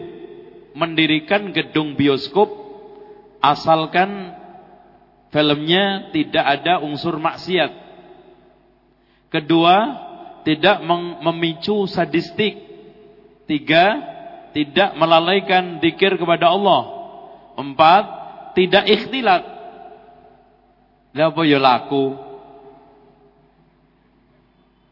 [0.75, 2.51] mendirikan gedung bioskop
[3.39, 4.39] asalkan
[5.29, 7.73] Filmnya tidak ada unsur maksiat.
[9.29, 9.77] Kedua,
[10.49, 10.81] tidak
[11.21, 12.65] memicu sadistik.
[13.45, 14.01] Tiga,
[14.57, 16.83] tidak melalaikan dikir kepada Allah.
[17.61, 18.05] Empat,
[18.57, 19.45] tidak ikhtilat.
[21.13, 22.17] Apa ya laku?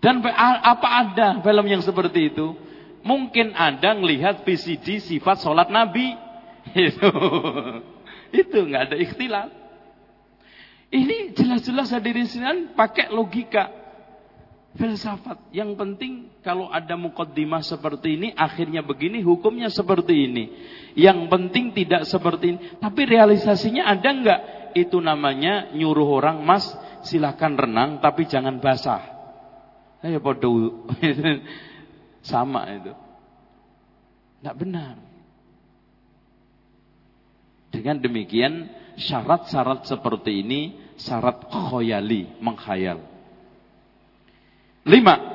[0.05, 2.53] Dan apa ada film yang seperti itu?
[3.07, 6.19] Mungkin Anda melihat VCD sifat sholat Nabi.
[6.75, 7.11] Itu.
[8.35, 9.51] Itu nggak ada ikhtilat.
[10.91, 13.71] Ini jelas-jelas hadirin sekalian pakai logika
[14.79, 15.51] filsafat.
[15.51, 16.13] Yang penting
[16.45, 20.45] kalau ada mukaddimah seperti ini, akhirnya begini, hukumnya seperti ini.
[20.95, 22.59] Yang penting tidak seperti ini.
[22.79, 24.41] Tapi realisasinya ada enggak?
[24.77, 26.71] Itu namanya nyuruh orang, mas
[27.03, 29.03] silahkan renang tapi jangan basah.
[30.05, 30.51] Ayo podo.
[32.27, 32.93] Sama itu.
[34.43, 34.99] Tidak benar.
[37.71, 38.67] Dengan demikian
[38.99, 40.61] syarat-syarat seperti ini
[40.99, 42.99] syarat khoyali, menghayal.
[44.87, 45.35] Lima.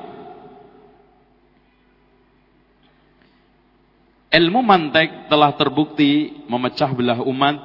[4.32, 7.56] Ilmu mantek telah terbukti memecah belah umat,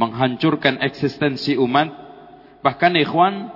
[0.00, 1.92] menghancurkan eksistensi umat,
[2.64, 3.52] bahkan ikhwan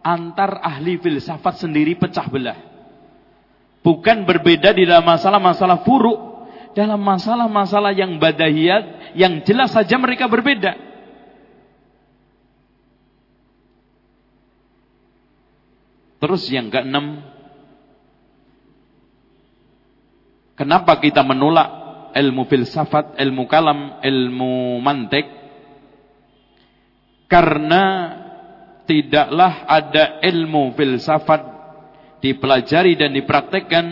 [0.00, 2.71] antar ahli filsafat sendiri pecah belah.
[3.82, 10.78] Bukan berbeda di dalam masalah-masalah furuk, dalam masalah-masalah yang badahiyat yang jelas saja mereka berbeda.
[16.22, 17.18] Terus yang keenam,
[20.54, 21.66] kenapa kita menolak
[22.14, 25.26] ilmu filsafat, ilmu kalam, ilmu mantek?
[27.26, 28.14] Karena
[28.86, 31.51] tidaklah ada ilmu filsafat
[32.22, 33.86] dipelajari dan dipraktekkan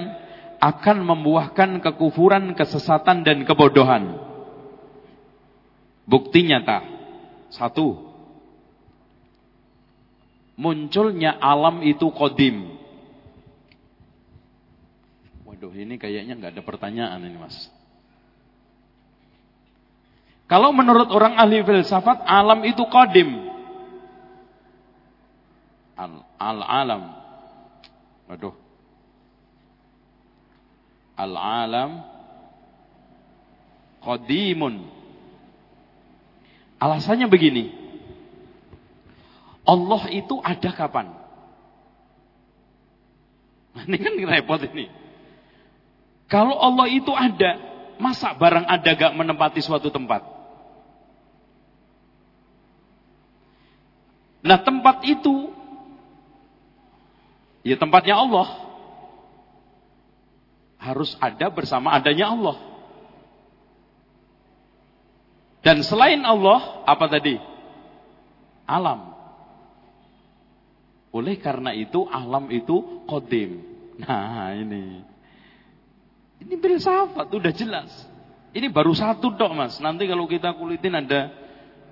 [0.63, 4.23] akan membuahkan kekufuran, kesesatan dan kebodohan.
[6.07, 6.87] Bukti nyata.
[7.51, 8.09] Satu.
[10.55, 12.79] Munculnya alam itu kodim.
[15.49, 17.57] Waduh ini kayaknya nggak ada pertanyaan ini mas.
[20.51, 23.49] Kalau menurut orang ahli filsafat alam itu kodim.
[26.41, 27.20] Al-alam.
[28.31, 28.71] Waduh
[31.21, 32.01] al-alam
[34.01, 34.89] qadimun.
[36.81, 37.77] Alasannya begini.
[39.69, 41.13] Allah itu ada kapan?
[43.77, 44.89] Ini kan repot ini.
[46.33, 47.61] Kalau Allah itu ada,
[48.01, 50.25] masa barang ada gak menempati suatu tempat?
[54.41, 55.53] Nah tempat itu,
[57.67, 58.71] ya tempatnya Allah
[60.81, 62.57] harus ada bersama adanya Allah.
[65.61, 67.37] Dan selain Allah, apa tadi?
[68.65, 69.13] Alam.
[71.13, 73.69] Oleh karena itu, alam itu kodim.
[74.01, 75.05] Nah, ini.
[76.41, 77.93] Ini filsafat, udah jelas.
[78.57, 79.77] Ini baru satu dok mas.
[79.85, 81.29] Nanti kalau kita kulitin ada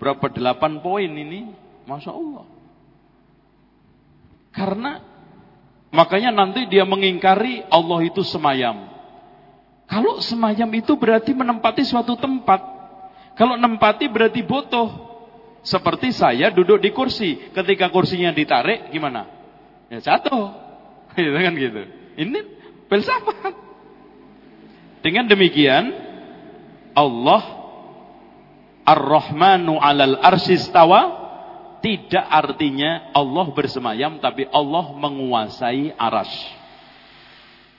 [0.01, 1.53] berapa delapan poin ini.
[1.85, 2.49] Masya Allah.
[4.57, 5.05] Karena
[5.89, 8.93] Makanya nanti dia mengingkari Allah itu semayam.
[9.89, 12.61] Kalau semayam itu berarti menempati suatu tempat.
[13.41, 15.09] Kalau nempati berarti butuh.
[15.65, 17.51] Seperti saya duduk di kursi.
[17.53, 19.27] Ketika kursinya ditarik, gimana?
[19.89, 20.53] Ya jatuh.
[21.19, 21.83] Gitu kan gitu.
[22.15, 22.39] Ini
[22.87, 23.51] filsafat.
[25.03, 25.91] Dengan demikian,
[26.95, 27.43] Allah
[28.87, 31.28] Ar-Rahmanu alal arsistawa
[31.79, 36.31] tidak artinya Allah bersemayam tapi Allah menguasai aras.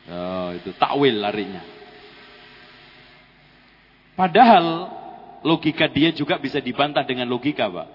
[0.09, 1.61] Oh, itu takwil larinya.
[4.17, 4.91] Padahal
[5.47, 7.87] logika dia juga bisa dibantah dengan logika, Pak.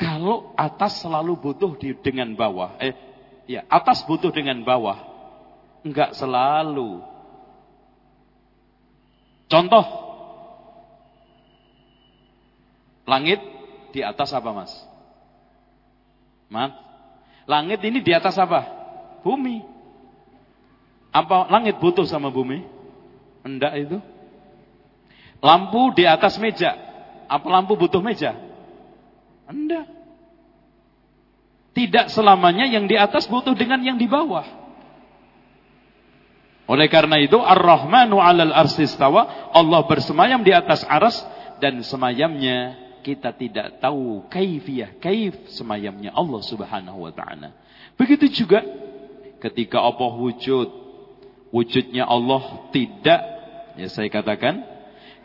[0.00, 2.96] Kalau atas selalu butuh di, dengan bawah, eh
[3.44, 4.96] ya, atas butuh dengan bawah,
[5.84, 7.04] enggak selalu.
[9.50, 9.84] Contoh,
[13.04, 13.59] langit
[13.90, 14.72] di atas apa mas?
[16.50, 16.74] Mat?
[17.46, 18.66] Langit ini di atas apa?
[19.22, 19.62] Bumi.
[21.10, 22.62] Apa langit butuh sama bumi?
[23.42, 23.98] Enggak itu.
[25.42, 26.76] Lampu di atas meja.
[27.26, 28.34] Apa lampu butuh meja?
[29.50, 29.86] Enggak.
[31.70, 34.46] Tidak selamanya yang di atas butuh dengan yang di bawah.
[36.70, 41.18] Oleh karena itu Ar-Rahmanu 'alal arsistawa, Allah bersemayam di atas aras
[41.58, 47.52] dan semayamnya kita tidak tahu kaifiyah, kaif semayamnya Allah Subhanahu wa taala.
[47.96, 48.64] Begitu juga
[49.40, 50.68] ketika apa wujud
[51.50, 53.20] wujudnya Allah tidak
[53.76, 54.62] ya saya katakan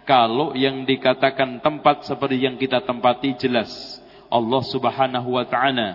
[0.05, 3.97] Kalau yang dikatakan tempat seperti yang kita tempati jelas.
[4.29, 5.89] Allah subhanahu wa ta'ala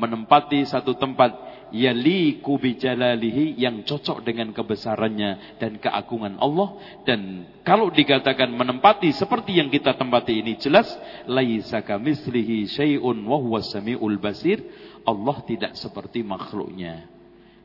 [0.00, 1.36] menempati satu tempat
[1.72, 6.76] yaliku bijalalihi yang cocok dengan kebesarannya dan keagungan Allah.
[7.06, 10.90] Dan kalau dikatakan menempati seperti yang kita tempati ini jelas
[11.26, 14.62] laisa kamislihi syai'un wa huwas samiul basir.
[15.06, 17.08] Allah tidak seperti makhluknya.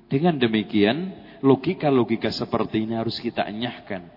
[0.07, 1.11] Dengan demikian
[1.43, 4.07] logika-logika seperti ini harus kita enyahkan.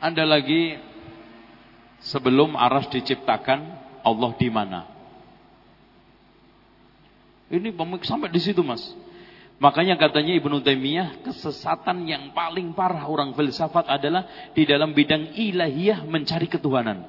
[0.00, 0.80] Anda lagi
[2.00, 4.80] sebelum aras diciptakan Allah di mana?
[7.50, 7.74] Ini
[8.06, 8.82] sampai di situ, Mas.
[9.60, 14.24] Makanya katanya Ibnu Taimiyah, kesesatan yang paling parah orang filsafat adalah
[14.56, 17.04] di dalam bidang ilahiyah mencari ketuhanan.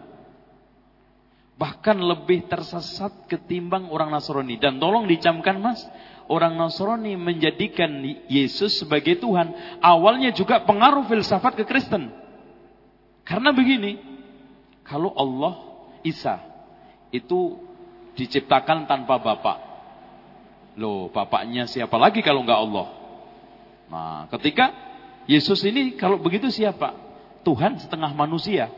[1.55, 4.59] Bahkan lebih tersesat ketimbang orang Nasrani.
[4.59, 5.79] Dan tolong dicamkan mas,
[6.27, 9.79] orang Nasrani menjadikan Yesus sebagai Tuhan.
[9.79, 12.11] Awalnya juga pengaruh filsafat ke Kristen.
[13.23, 13.95] Karena begini,
[14.83, 15.53] kalau Allah
[16.03, 16.50] Isa
[17.11, 17.59] itu
[18.15, 19.57] diciptakan tanpa bapak.
[20.79, 22.87] Loh, bapaknya siapa lagi kalau enggak Allah?
[23.91, 24.71] Nah, ketika
[25.27, 26.95] Yesus ini kalau begitu siapa?
[27.43, 28.71] Tuhan setengah manusia.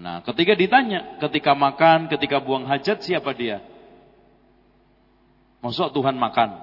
[0.00, 3.60] Nah, ketika ditanya, ketika makan, ketika buang hajat, siapa dia?
[5.60, 6.56] Masuk Tuhan makan.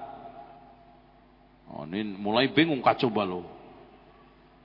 [1.70, 3.46] Oh, ini mulai bingung kacau balau.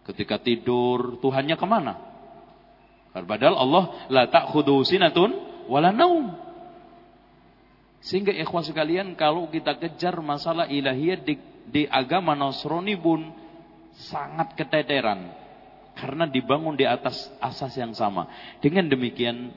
[0.08, 2.13] Ketika tidur, Tuhannya ke mana?
[3.14, 5.38] Padahal Allah la ta'khudhu sinatun
[5.70, 6.34] wala naum.
[8.04, 11.38] Sehingga ikhwan sekalian kalau kita kejar masalah ilahiyah di,
[11.70, 13.30] di agama Nasrani pun
[13.96, 15.30] sangat keteteran.
[15.94, 18.26] Karena dibangun di atas asas yang sama.
[18.60, 19.54] Dengan demikian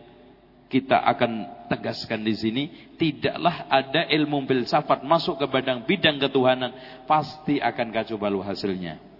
[0.68, 2.64] kita akan tegaskan di sini
[3.00, 6.74] tidaklah ada ilmu filsafat masuk ke bidang bidang ketuhanan
[7.06, 9.15] pasti akan kacau balau hasilnya.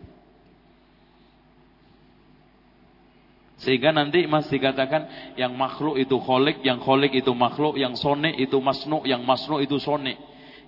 [3.56, 8.60] Sehingga nanti masih dikatakan yang makhluk itu kholik, yang kholik itu makhluk, yang sone itu
[8.60, 10.16] masnu, yang masnu itu sone.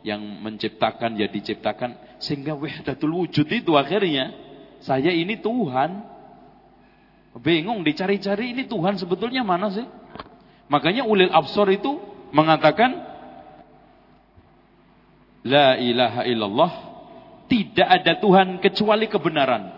[0.00, 2.20] Yang menciptakan ya diciptakan.
[2.22, 4.32] Sehingga wahdatul wujud itu akhirnya
[4.80, 6.16] saya ini Tuhan.
[7.38, 9.86] Bingung dicari-cari ini Tuhan sebetulnya mana sih?
[10.72, 12.00] Makanya ulil absor itu
[12.34, 13.08] mengatakan
[15.46, 16.72] La ilaha illallah
[17.46, 19.77] tidak ada Tuhan kecuali kebenaran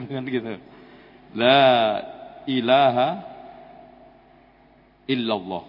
[0.12, 0.58] kan gitu.
[1.32, 1.64] La
[2.46, 3.08] ilaha
[5.08, 5.64] illallah.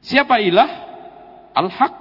[0.00, 0.70] Siapa ilah?
[1.52, 1.94] Al-Haq.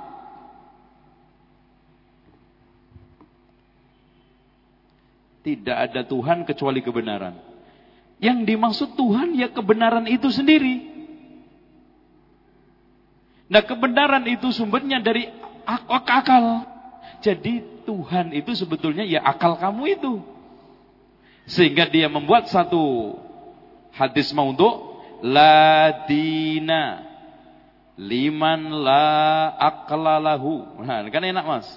[5.44, 7.36] Tidak ada Tuhan kecuali kebenaran.
[8.20, 10.84] Yang dimaksud Tuhan ya kebenaran itu sendiri.
[13.50, 15.26] Nah kebenaran itu sumbernya dari
[15.66, 16.79] akal.
[17.20, 20.14] Jadi Tuhan itu sebetulnya ya akal kamu itu.
[21.50, 23.18] Sehingga dia membuat satu
[23.94, 27.04] hadis maudhu la dina
[28.00, 30.82] liman la aqlalahu.
[30.86, 31.68] Nah, kan enak Mas.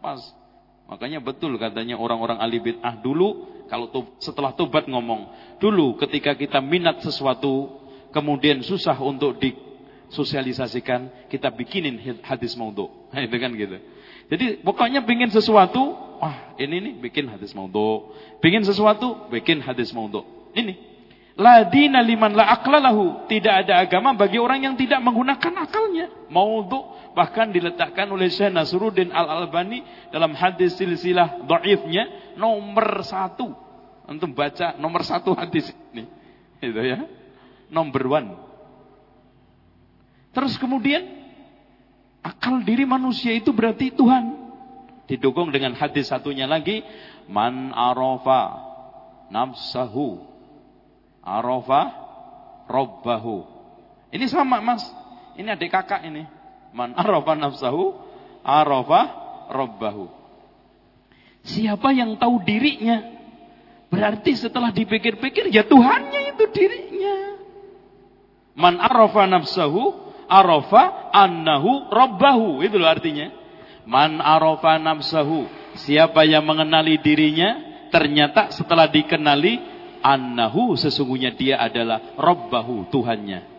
[0.00, 0.22] Pas.
[0.86, 5.26] Makanya betul katanya orang-orang ahli bid'ah dulu kalau tub, setelah tobat ngomong,
[5.58, 7.82] dulu ketika kita minat sesuatu
[8.14, 12.86] kemudian susah untuk disosialisasikan, kita bikinin hadis maudhu.
[13.10, 13.76] Nah, itu kan gitu.
[14.26, 18.10] Jadi pokoknya bikin sesuatu, wah ini nih bikin hadis maudhu.
[18.42, 20.26] Bikin sesuatu, bikin hadis maudhu.
[20.56, 20.74] Ini.
[21.36, 23.28] La dina liman la aklalahu.
[23.28, 26.08] Tidak ada agama bagi orang yang tidak menggunakan akalnya.
[26.32, 33.52] Maudhu bahkan diletakkan oleh Syekh Nasruddin Al-Albani dalam hadis silsilah dhaifnya nomor satu.
[34.08, 36.08] Untuk baca nomor satu hadis ini.
[36.64, 37.04] Itu ya.
[37.68, 38.30] Nomor one.
[40.32, 41.25] Terus kemudian
[42.26, 44.34] Akal diri manusia itu berarti Tuhan.
[45.06, 46.82] Didukung dengan hadis satunya lagi,
[47.30, 48.58] man arafa
[49.30, 50.26] nafsahu
[51.22, 51.94] arafa
[52.66, 53.46] robbahu.
[54.10, 54.82] Ini sama Mas.
[55.38, 56.26] Ini adik kakak ini.
[56.74, 57.94] Man arafa nafsahu
[58.42, 59.00] arafa
[59.54, 60.10] robbahu.
[61.46, 63.06] Siapa yang tahu dirinya?
[63.86, 67.38] Berarti setelah dipikir-pikir ya Tuhannya itu dirinya.
[68.58, 72.62] Man arafa nafsahu arafa annahu rabbahu.
[72.62, 73.32] Itu loh artinya.
[73.86, 75.46] Man arafa nafsahu.
[75.76, 77.56] Siapa yang mengenali dirinya,
[77.92, 79.60] ternyata setelah dikenali,
[80.00, 83.56] annahu sesungguhnya dia adalah rabbahu, Tuhannya.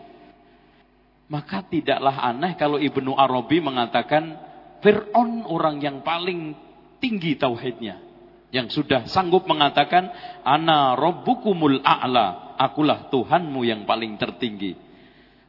[1.28, 4.36] Maka tidaklah aneh kalau Ibnu Arabi mengatakan,
[4.80, 6.56] Fir'aun orang yang paling
[6.98, 8.00] tinggi tauhidnya.
[8.48, 10.08] Yang sudah sanggup mengatakan,
[10.40, 12.56] Ana rabbukumul a'la.
[12.56, 14.87] Akulah Tuhanmu yang paling tertinggi.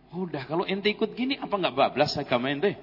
[0.09, 2.73] Udah kalau ente ikut gini apa nggak bablas agama ente?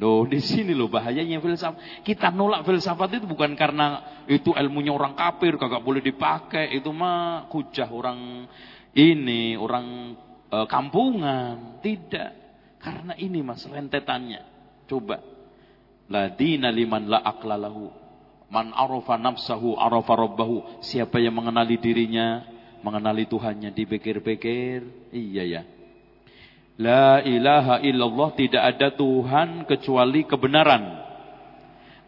[0.00, 2.00] Loh, di sini loh bahayanya filsafat.
[2.00, 6.72] Kita nolak filsafat itu bukan karena itu ilmunya orang kafir, kagak boleh dipakai.
[6.72, 8.48] Itu mah kujah orang
[8.96, 10.16] ini, orang
[10.48, 11.84] e, kampungan.
[11.84, 12.30] Tidak.
[12.80, 14.40] Karena ini mas rentetannya.
[14.88, 15.20] Coba.
[16.08, 17.92] Ladina liman la aklalahu.
[18.48, 20.80] Man arafa nafsahu arafa rabbahu.
[20.80, 22.48] Siapa yang mengenali dirinya,
[22.80, 25.12] mengenali Tuhannya dipikir-pikir.
[25.12, 25.62] Iya ya.
[26.80, 30.96] La ilaha illallah tidak ada Tuhan kecuali kebenaran.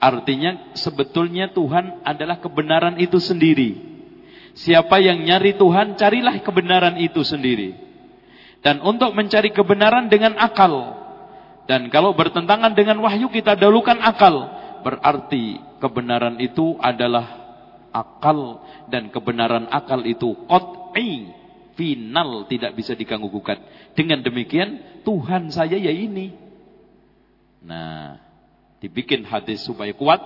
[0.00, 3.76] Artinya sebetulnya Tuhan adalah kebenaran itu sendiri.
[4.56, 7.76] Siapa yang nyari Tuhan, carilah kebenaran itu sendiri.
[8.64, 10.96] Dan untuk mencari kebenaran dengan akal.
[11.68, 14.48] Dan kalau bertentangan dengan wahyu kita dahulukan akal.
[14.80, 17.28] Berarti kebenaran itu adalah
[17.92, 18.64] akal.
[18.88, 21.41] Dan kebenaran akal itu qat'i
[21.82, 23.58] final tidak bisa diganggu gugat.
[23.98, 26.30] Dengan demikian Tuhan saya ya ini.
[27.66, 28.22] Nah,
[28.78, 30.22] dibikin hadis supaya kuat.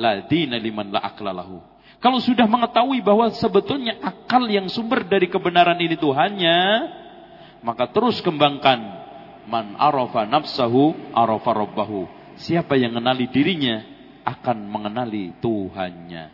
[0.00, 1.60] La dina liman la aklalahu.
[2.00, 6.58] Kalau sudah mengetahui bahwa sebetulnya akal yang sumber dari kebenaran ini Tuhannya,
[7.60, 9.04] maka terus kembangkan.
[9.44, 12.08] Man arafa nafsahu arafa rabbahu.
[12.40, 13.84] Siapa yang mengenali dirinya
[14.24, 16.32] akan mengenali Tuhannya.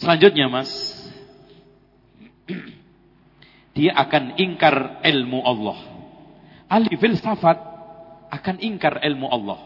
[0.00, 0.72] Selanjutnya mas,
[3.74, 5.78] dia akan ingkar ilmu Allah.
[6.70, 7.58] Ahli filsafat
[8.30, 9.60] akan ingkar ilmu Allah.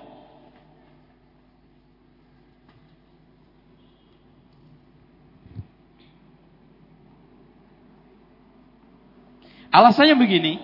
[9.69, 10.59] Alasannya begini,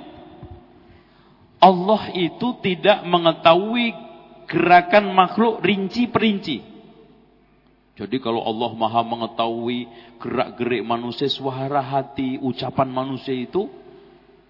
[1.61, 3.93] Allah itu tidak mengetahui
[4.49, 6.74] gerakan makhluk rinci perinci.
[7.95, 9.87] Jadi kalau Allah maha mengetahui
[10.19, 13.71] gerak-gerik manusia, suara hati, ucapan manusia itu,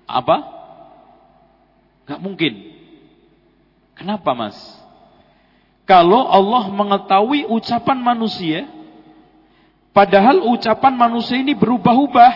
[0.09, 0.40] apa?
[2.09, 2.72] Gak mungkin.
[3.92, 4.57] Kenapa mas?
[5.84, 8.64] Kalau Allah mengetahui ucapan manusia,
[9.92, 12.32] padahal ucapan manusia ini berubah-ubah,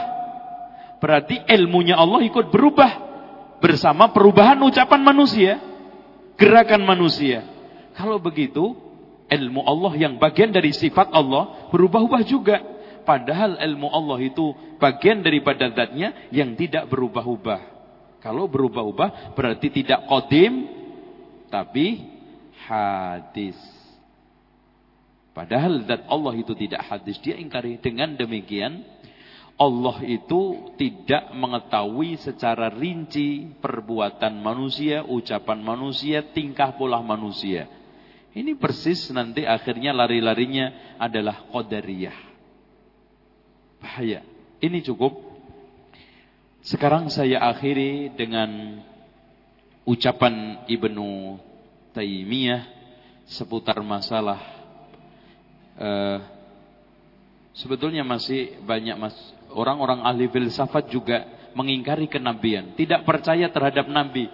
[1.00, 3.08] berarti ilmunya Allah ikut berubah
[3.64, 5.56] bersama perubahan ucapan manusia,
[6.36, 7.48] gerakan manusia.
[7.96, 8.76] Kalau begitu,
[9.28, 12.56] ilmu Allah yang bagian dari sifat Allah berubah-ubah juga.
[13.04, 17.78] Padahal ilmu Allah itu bagian daripada zatnya yang tidak berubah-ubah.
[18.20, 20.68] Kalau berubah-ubah berarti tidak kodim,
[21.48, 22.04] tapi
[22.68, 23.56] hadis.
[25.32, 27.16] Padahal zat Allah itu tidak hadis.
[27.22, 28.84] Dia ingkari dengan demikian.
[29.58, 37.66] Allah itu tidak mengetahui secara rinci perbuatan manusia, ucapan manusia, tingkah pola manusia.
[38.38, 42.18] Ini persis nanti akhirnya lari-larinya adalah qadariyah.
[43.82, 44.22] Bahaya.
[44.62, 45.18] Ini cukup.
[46.62, 48.78] Sekarang saya akhiri dengan
[49.82, 51.34] ucapan Ibnu
[51.96, 52.62] Taimiyah
[53.26, 54.38] seputar masalah
[55.80, 56.18] uh,
[57.56, 59.16] sebetulnya masih banyak mas
[59.52, 61.24] orang-orang ahli filsafat juga
[61.56, 64.28] mengingkari kenabian, tidak percaya terhadap nabi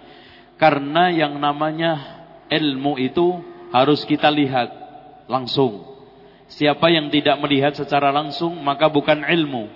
[0.59, 4.71] karena yang namanya ilmu itu harus kita lihat
[5.27, 5.83] langsung.
[6.47, 9.67] Siapa yang tidak melihat secara langsung maka bukan ilmu.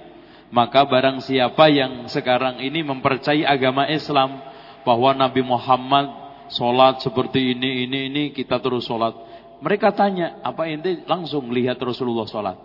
[0.50, 4.40] Maka barang siapa yang sekarang ini mempercayai agama Islam
[4.88, 6.10] bahwa Nabi Muhammad
[6.50, 9.14] sholat seperti ini, ini, ini kita terus sholat.
[9.60, 12.58] Mereka tanya, apa ente langsung lihat Rasulullah sholat?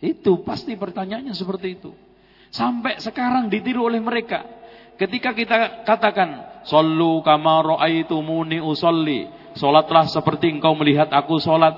[0.00, 1.90] Itu pasti pertanyaannya seperti itu.
[2.48, 4.46] Sampai sekarang ditiru oleh mereka.
[4.96, 9.41] Ketika kita katakan, Sallu kama ra'aitumuni usolli.
[9.56, 11.74] Solatlah seperti engkau melihat aku solat.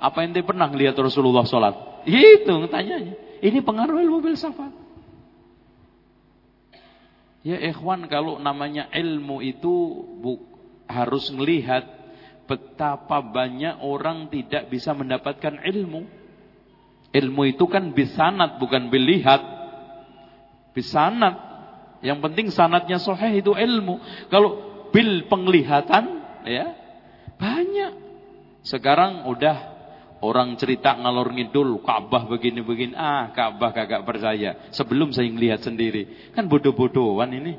[0.00, 2.04] Apa ente pernah melihat Rasulullah solat?
[2.04, 3.16] Itu tanyanya.
[3.40, 4.72] Ini pengaruh ilmu filsafat.
[7.44, 9.72] Ya ikhwan kalau namanya ilmu itu
[10.20, 10.40] bu,
[10.88, 11.84] harus melihat
[12.48, 16.08] betapa banyak orang tidak bisa mendapatkan ilmu.
[17.12, 19.40] Ilmu itu kan bisanat bukan bilihat.
[20.72, 21.36] Bisanat.
[22.04, 24.00] Yang penting sanatnya soheh itu ilmu.
[24.28, 24.60] Kalau
[24.92, 26.83] bil penglihatan ya
[27.36, 27.92] banyak.
[28.64, 29.56] Sekarang udah
[30.24, 32.96] orang cerita ngalor ngidul Ka'bah begini-begini.
[32.96, 34.72] Ah, Ka'bah kagak percaya.
[34.72, 36.32] Sebelum saya ngelihat sendiri.
[36.32, 37.54] Kan bodoh-bodohan ini.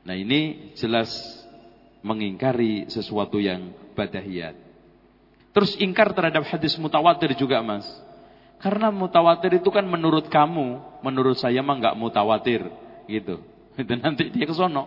[0.00, 1.12] Nah, ini jelas
[2.00, 4.56] mengingkari sesuatu yang badahiyat.
[5.52, 7.84] Terus ingkar terhadap hadis mutawatir juga, Mas.
[8.60, 12.64] Karena mutawatir itu kan menurut kamu, menurut saya mah enggak mutawatir,
[13.08, 13.40] gitu.
[13.80, 14.84] Itu nanti dia ke sono.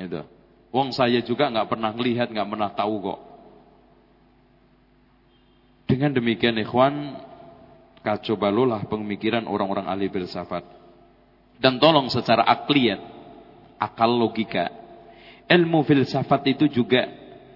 [0.00, 0.24] Itu.
[0.72, 3.20] Wong saya juga nggak pernah melihat, nggak pernah tahu kok.
[5.84, 7.20] Dengan demikian ikhwan,
[8.00, 10.64] kacau balulah pemikiran orang-orang ahli filsafat.
[11.60, 12.98] Dan tolong secara akliyat,
[13.76, 14.80] akal logika.
[15.52, 17.04] ilmu filsafat itu juga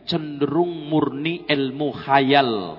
[0.05, 2.76] cenderung murni ilmu khayal.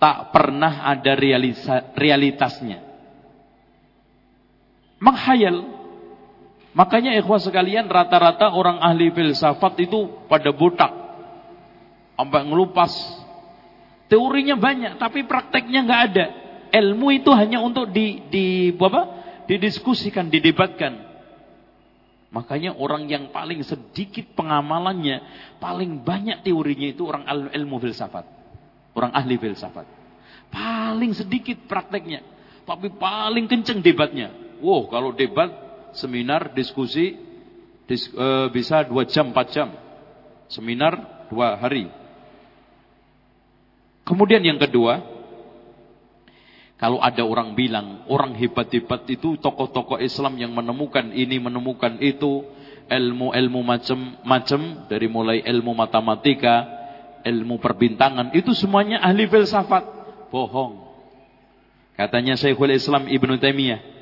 [0.00, 2.80] Tak pernah ada realisa, realitasnya.
[5.04, 5.79] Menghayal.
[6.70, 10.92] Makanya ikhwah sekalian rata-rata orang ahli filsafat itu pada botak.
[12.14, 12.92] Sampai ngelupas.
[14.06, 16.26] Teorinya banyak tapi prakteknya nggak ada.
[16.70, 19.20] Ilmu itu hanya untuk di, di apa?
[19.50, 21.10] didiskusikan, didebatkan.
[22.30, 25.18] Makanya orang yang paling sedikit pengamalannya,
[25.58, 28.22] paling banyak teorinya itu orang ilmu filsafat.
[28.94, 29.82] Orang ahli filsafat.
[30.54, 32.22] Paling sedikit prakteknya.
[32.62, 34.30] Tapi paling kenceng debatnya.
[34.62, 35.50] Wow, kalau debat,
[35.96, 37.18] seminar, diskusi,
[37.86, 39.68] dis, e, bisa dua jam, empat jam.
[40.50, 41.90] Seminar, dua hari.
[44.02, 44.98] Kemudian yang kedua,
[46.80, 52.42] kalau ada orang bilang, orang hebat-hebat itu tokoh-tokoh Islam yang menemukan ini, menemukan itu,
[52.88, 56.66] ilmu-ilmu macam-macam, dari mulai ilmu matematika,
[57.22, 59.84] ilmu perbintangan, itu semuanya ahli filsafat.
[60.32, 60.88] Bohong.
[62.00, 63.99] Katanya Syekhul Islam Ibn Taimiyah,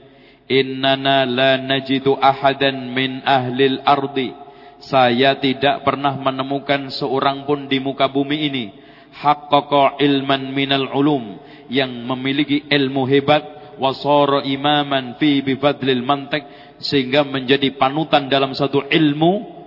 [0.49, 4.49] "Innana la najidu ahadan min ahlil ardi."
[4.79, 8.65] Saya tidak pernah menemukan seorang pun di muka bumi ini.
[9.11, 11.43] Haqqaqa ilman minal ulum.
[11.67, 13.43] Yang memiliki ilmu hebat.
[13.79, 16.43] Wasara imaman fi bifadlil mantik
[16.83, 19.59] sehingga menjadi panutan dalam satu ilmu.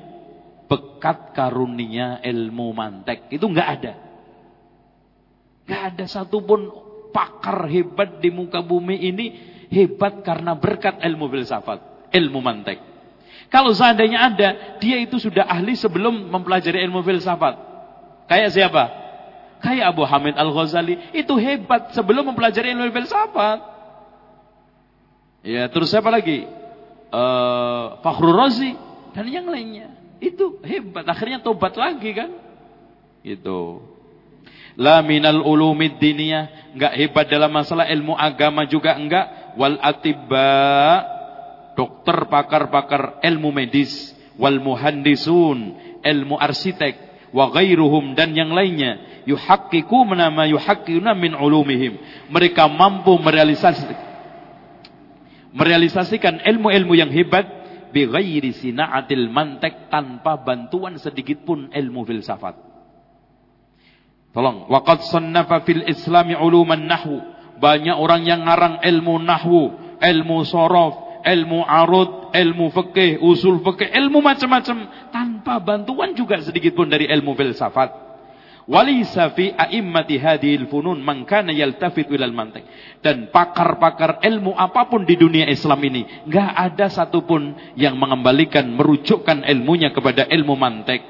[0.71, 3.93] Bekat karunia ilmu mantek itu enggak ada.
[5.67, 6.71] Enggak ada satupun
[7.11, 12.77] pakar hebat di muka bumi ini hebat karena berkat ilmu filsafat ilmu mantek
[13.47, 14.49] kalau seandainya ada
[14.83, 17.55] dia itu sudah ahli sebelum mempelajari ilmu filsafat
[18.27, 19.01] kayak siapa
[19.61, 21.13] Kayak Abu Hamid Al-Ghazali.
[21.13, 23.61] Itu hebat sebelum mempelajari ilmu filsafat.
[25.45, 26.49] Ya, terus siapa lagi?
[27.13, 28.73] Uh, Fakhrul Razi.
[29.13, 29.93] Dan yang lainnya.
[30.17, 31.05] Itu hebat.
[31.05, 32.33] Akhirnya tobat lagi kan.
[33.21, 33.85] Itu.
[34.81, 36.73] La minal ulumid diniyah.
[36.73, 39.40] Enggak hebat dalam masalah ilmu agama juga enggak.
[39.57, 40.51] Wal atibba.
[41.75, 44.13] Dokter pakar-pakar ilmu medis.
[44.35, 45.75] Wal muhandisun.
[46.01, 51.95] Ilmu arsitek wa ghairuhum dan yang lainnya yuhaqqiqu nama yuhaqqiquna min ulumihim
[52.27, 53.99] mereka mampu merealisasikan
[55.55, 57.47] merealisasikan ilmu-ilmu yang hebat
[57.91, 62.55] bi ghairi sinaatil mantek tanpa bantuan sedikit pun ilmu filsafat
[64.35, 67.19] tolong waqad sannafa fil islami uluman nahwu
[67.61, 69.63] banyak orang yang ngarang ilmu nahwu
[70.01, 76.89] ilmu sorof ilmu arud ilmu fikih usul fikih ilmu macam-macam tanpa bantuan juga sedikit pun
[76.89, 78.11] dari ilmu filsafat.
[78.69, 82.63] Walisa fi a'immati hadhil funun man kana yaltafit ilal mantiq.
[83.01, 89.43] Dan pakar-pakar ilmu apa pun di dunia Islam ini, enggak ada satupun yang mengembalikan merujukkan
[89.49, 91.01] ilmunya kepada ilmu mantik.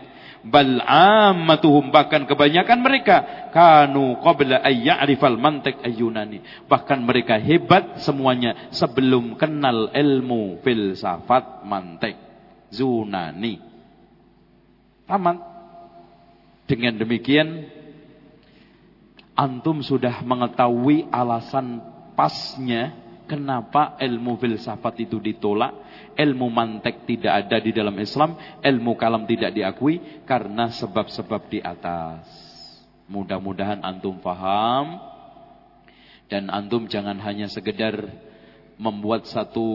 [0.42, 6.42] Bal ammatuhum bahkan kebanyakan mereka kanu qabla ay ya'rifal mantiq ayyunani.
[6.66, 12.18] Bahkan mereka hebat semuanya sebelum kenal ilmu filsafat mantik.
[12.74, 13.62] Zunani.
[15.06, 15.38] Tamat.
[16.66, 17.68] Dengan demikian
[19.36, 21.84] antum sudah mengetahui alasan
[22.16, 22.96] pasnya
[23.32, 25.72] kenapa ilmu filsafat itu ditolak,
[26.20, 32.28] ilmu mantek tidak ada di dalam Islam, ilmu kalam tidak diakui karena sebab-sebab di atas.
[33.08, 35.00] Mudah-mudahan antum paham
[36.28, 37.96] dan antum jangan hanya sekedar
[38.76, 39.68] membuat satu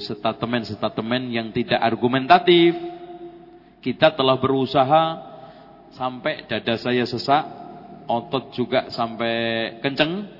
[0.00, 2.72] statement-statement yang tidak argumentatif.
[3.84, 5.04] Kita telah berusaha
[5.92, 7.44] sampai dada saya sesak,
[8.08, 10.35] otot juga sampai kenceng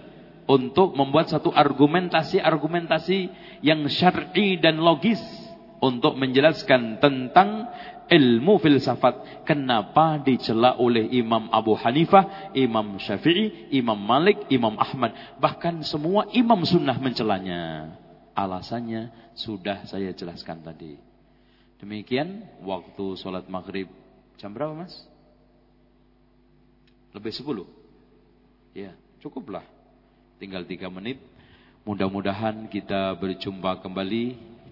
[0.47, 3.19] untuk membuat satu argumentasi-argumentasi
[3.67, 5.19] yang syar'i dan logis
[5.83, 7.69] untuk menjelaskan tentang
[8.07, 9.43] ilmu filsafat.
[9.43, 15.39] Kenapa dicela oleh Imam Abu Hanifah, Imam Syafi'i, Imam Malik, Imam Ahmad.
[15.43, 17.93] Bahkan semua imam sunnah mencelanya.
[18.37, 20.97] Alasannya sudah saya jelaskan tadi.
[21.77, 23.89] Demikian waktu sholat maghrib
[24.41, 24.93] jam berapa mas?
[27.13, 27.69] Lebih sepuluh.
[28.77, 28.93] Ya
[29.25, 29.76] cukuplah.
[30.37, 31.17] Tinggal tiga menit.
[31.89, 34.25] Mudah-mudahan kita berjumpa kembali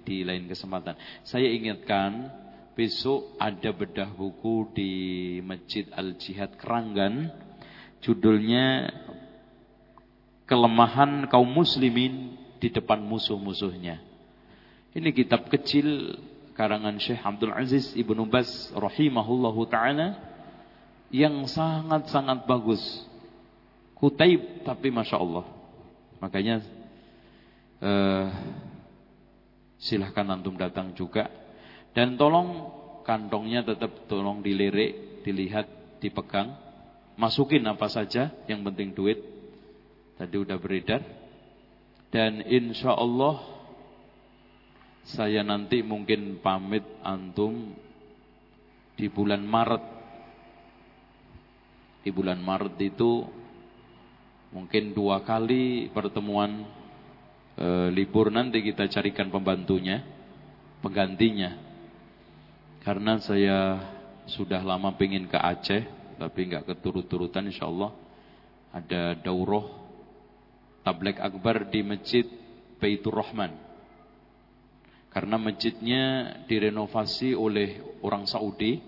[0.05, 0.99] di lain kesempatan.
[1.25, 2.29] Saya ingatkan
[2.77, 4.93] besok ada bedah buku di
[5.41, 7.33] Masjid Al-Jihad Keranggan.
[8.05, 8.93] Judulnya
[10.45, 13.97] Kelemahan kaum muslimin di depan musuh-musuhnya.
[14.93, 16.21] Ini kitab kecil
[16.53, 20.21] karangan Syekh Abdul Aziz Ibnu Bas rahimahullahu taala
[21.09, 23.09] yang sangat-sangat bagus.
[23.97, 25.49] Kutaib tapi masya Allah.
[26.25, 26.65] Makanya
[27.85, 28.27] uh,
[29.77, 31.29] silahkan antum datang juga
[31.93, 32.73] dan tolong
[33.05, 35.69] kantongnya tetap tolong dilirik, dilihat,
[36.01, 36.57] dipegang.
[37.15, 39.21] Masukin apa saja, yang penting duit.
[40.17, 41.05] Tadi udah beredar.
[42.09, 43.45] Dan insya Allah
[45.05, 47.77] saya nanti mungkin pamit antum
[48.97, 49.85] di bulan Maret.
[52.03, 53.23] Di bulan Maret itu
[54.55, 56.65] mungkin dua kali pertemuan
[57.59, 60.07] e, libur nanti kita carikan pembantunya,
[60.79, 61.59] penggantinya.
[62.81, 63.83] Karena saya
[64.31, 65.83] sudah lama pengen ke Aceh,
[66.17, 67.91] tapi nggak keturut-turutan insya Allah.
[68.71, 69.67] Ada daurah
[70.87, 72.27] tablek akbar di Masjid
[72.79, 73.65] Baitur Rahman
[75.15, 76.03] karena masjidnya
[76.51, 78.83] direnovasi oleh orang Saudi.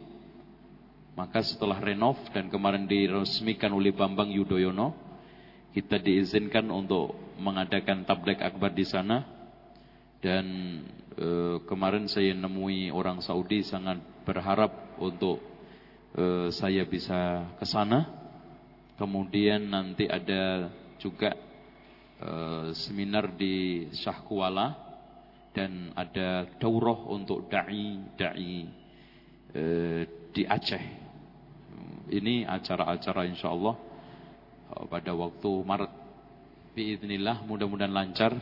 [1.15, 4.93] Maka setelah renov dan kemarin diresmikan oleh Bambang Yudhoyono,
[5.77, 9.29] kita diizinkan untuk mengadakan tablek akbar di sana.
[10.25, 10.47] Dan
[11.13, 15.37] e, kemarin saya nemui orang Saudi sangat berharap untuk
[16.17, 18.09] e, saya bisa ke sana.
[18.97, 21.37] Kemudian nanti ada juga
[22.25, 22.31] e,
[22.73, 24.73] seminar di Syahkuala
[25.53, 28.65] dan ada daurah untuk dai dai
[29.53, 29.65] e,
[30.33, 30.85] di Aceh.
[32.09, 33.86] Ini acara-acara insyaallah e,
[34.69, 35.93] pada waktu Maret.
[36.77, 38.33] Biiznillah mudah-mudahan lancar.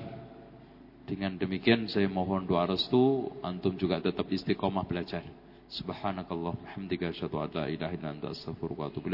[1.04, 5.20] Dengan demikian saya mohon doa restu antum juga tetap istiqomah belajar.
[5.68, 9.08] Subhanakallah hamdika asyhadu an la ilaha illa wa atubu.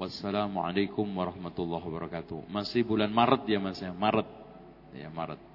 [0.00, 2.48] Wassalamualaikum warahmatullahi wabarakatuh.
[2.48, 4.24] Masih bulan Maret ya Mas ya, Maret.
[4.96, 5.49] Ya Maret.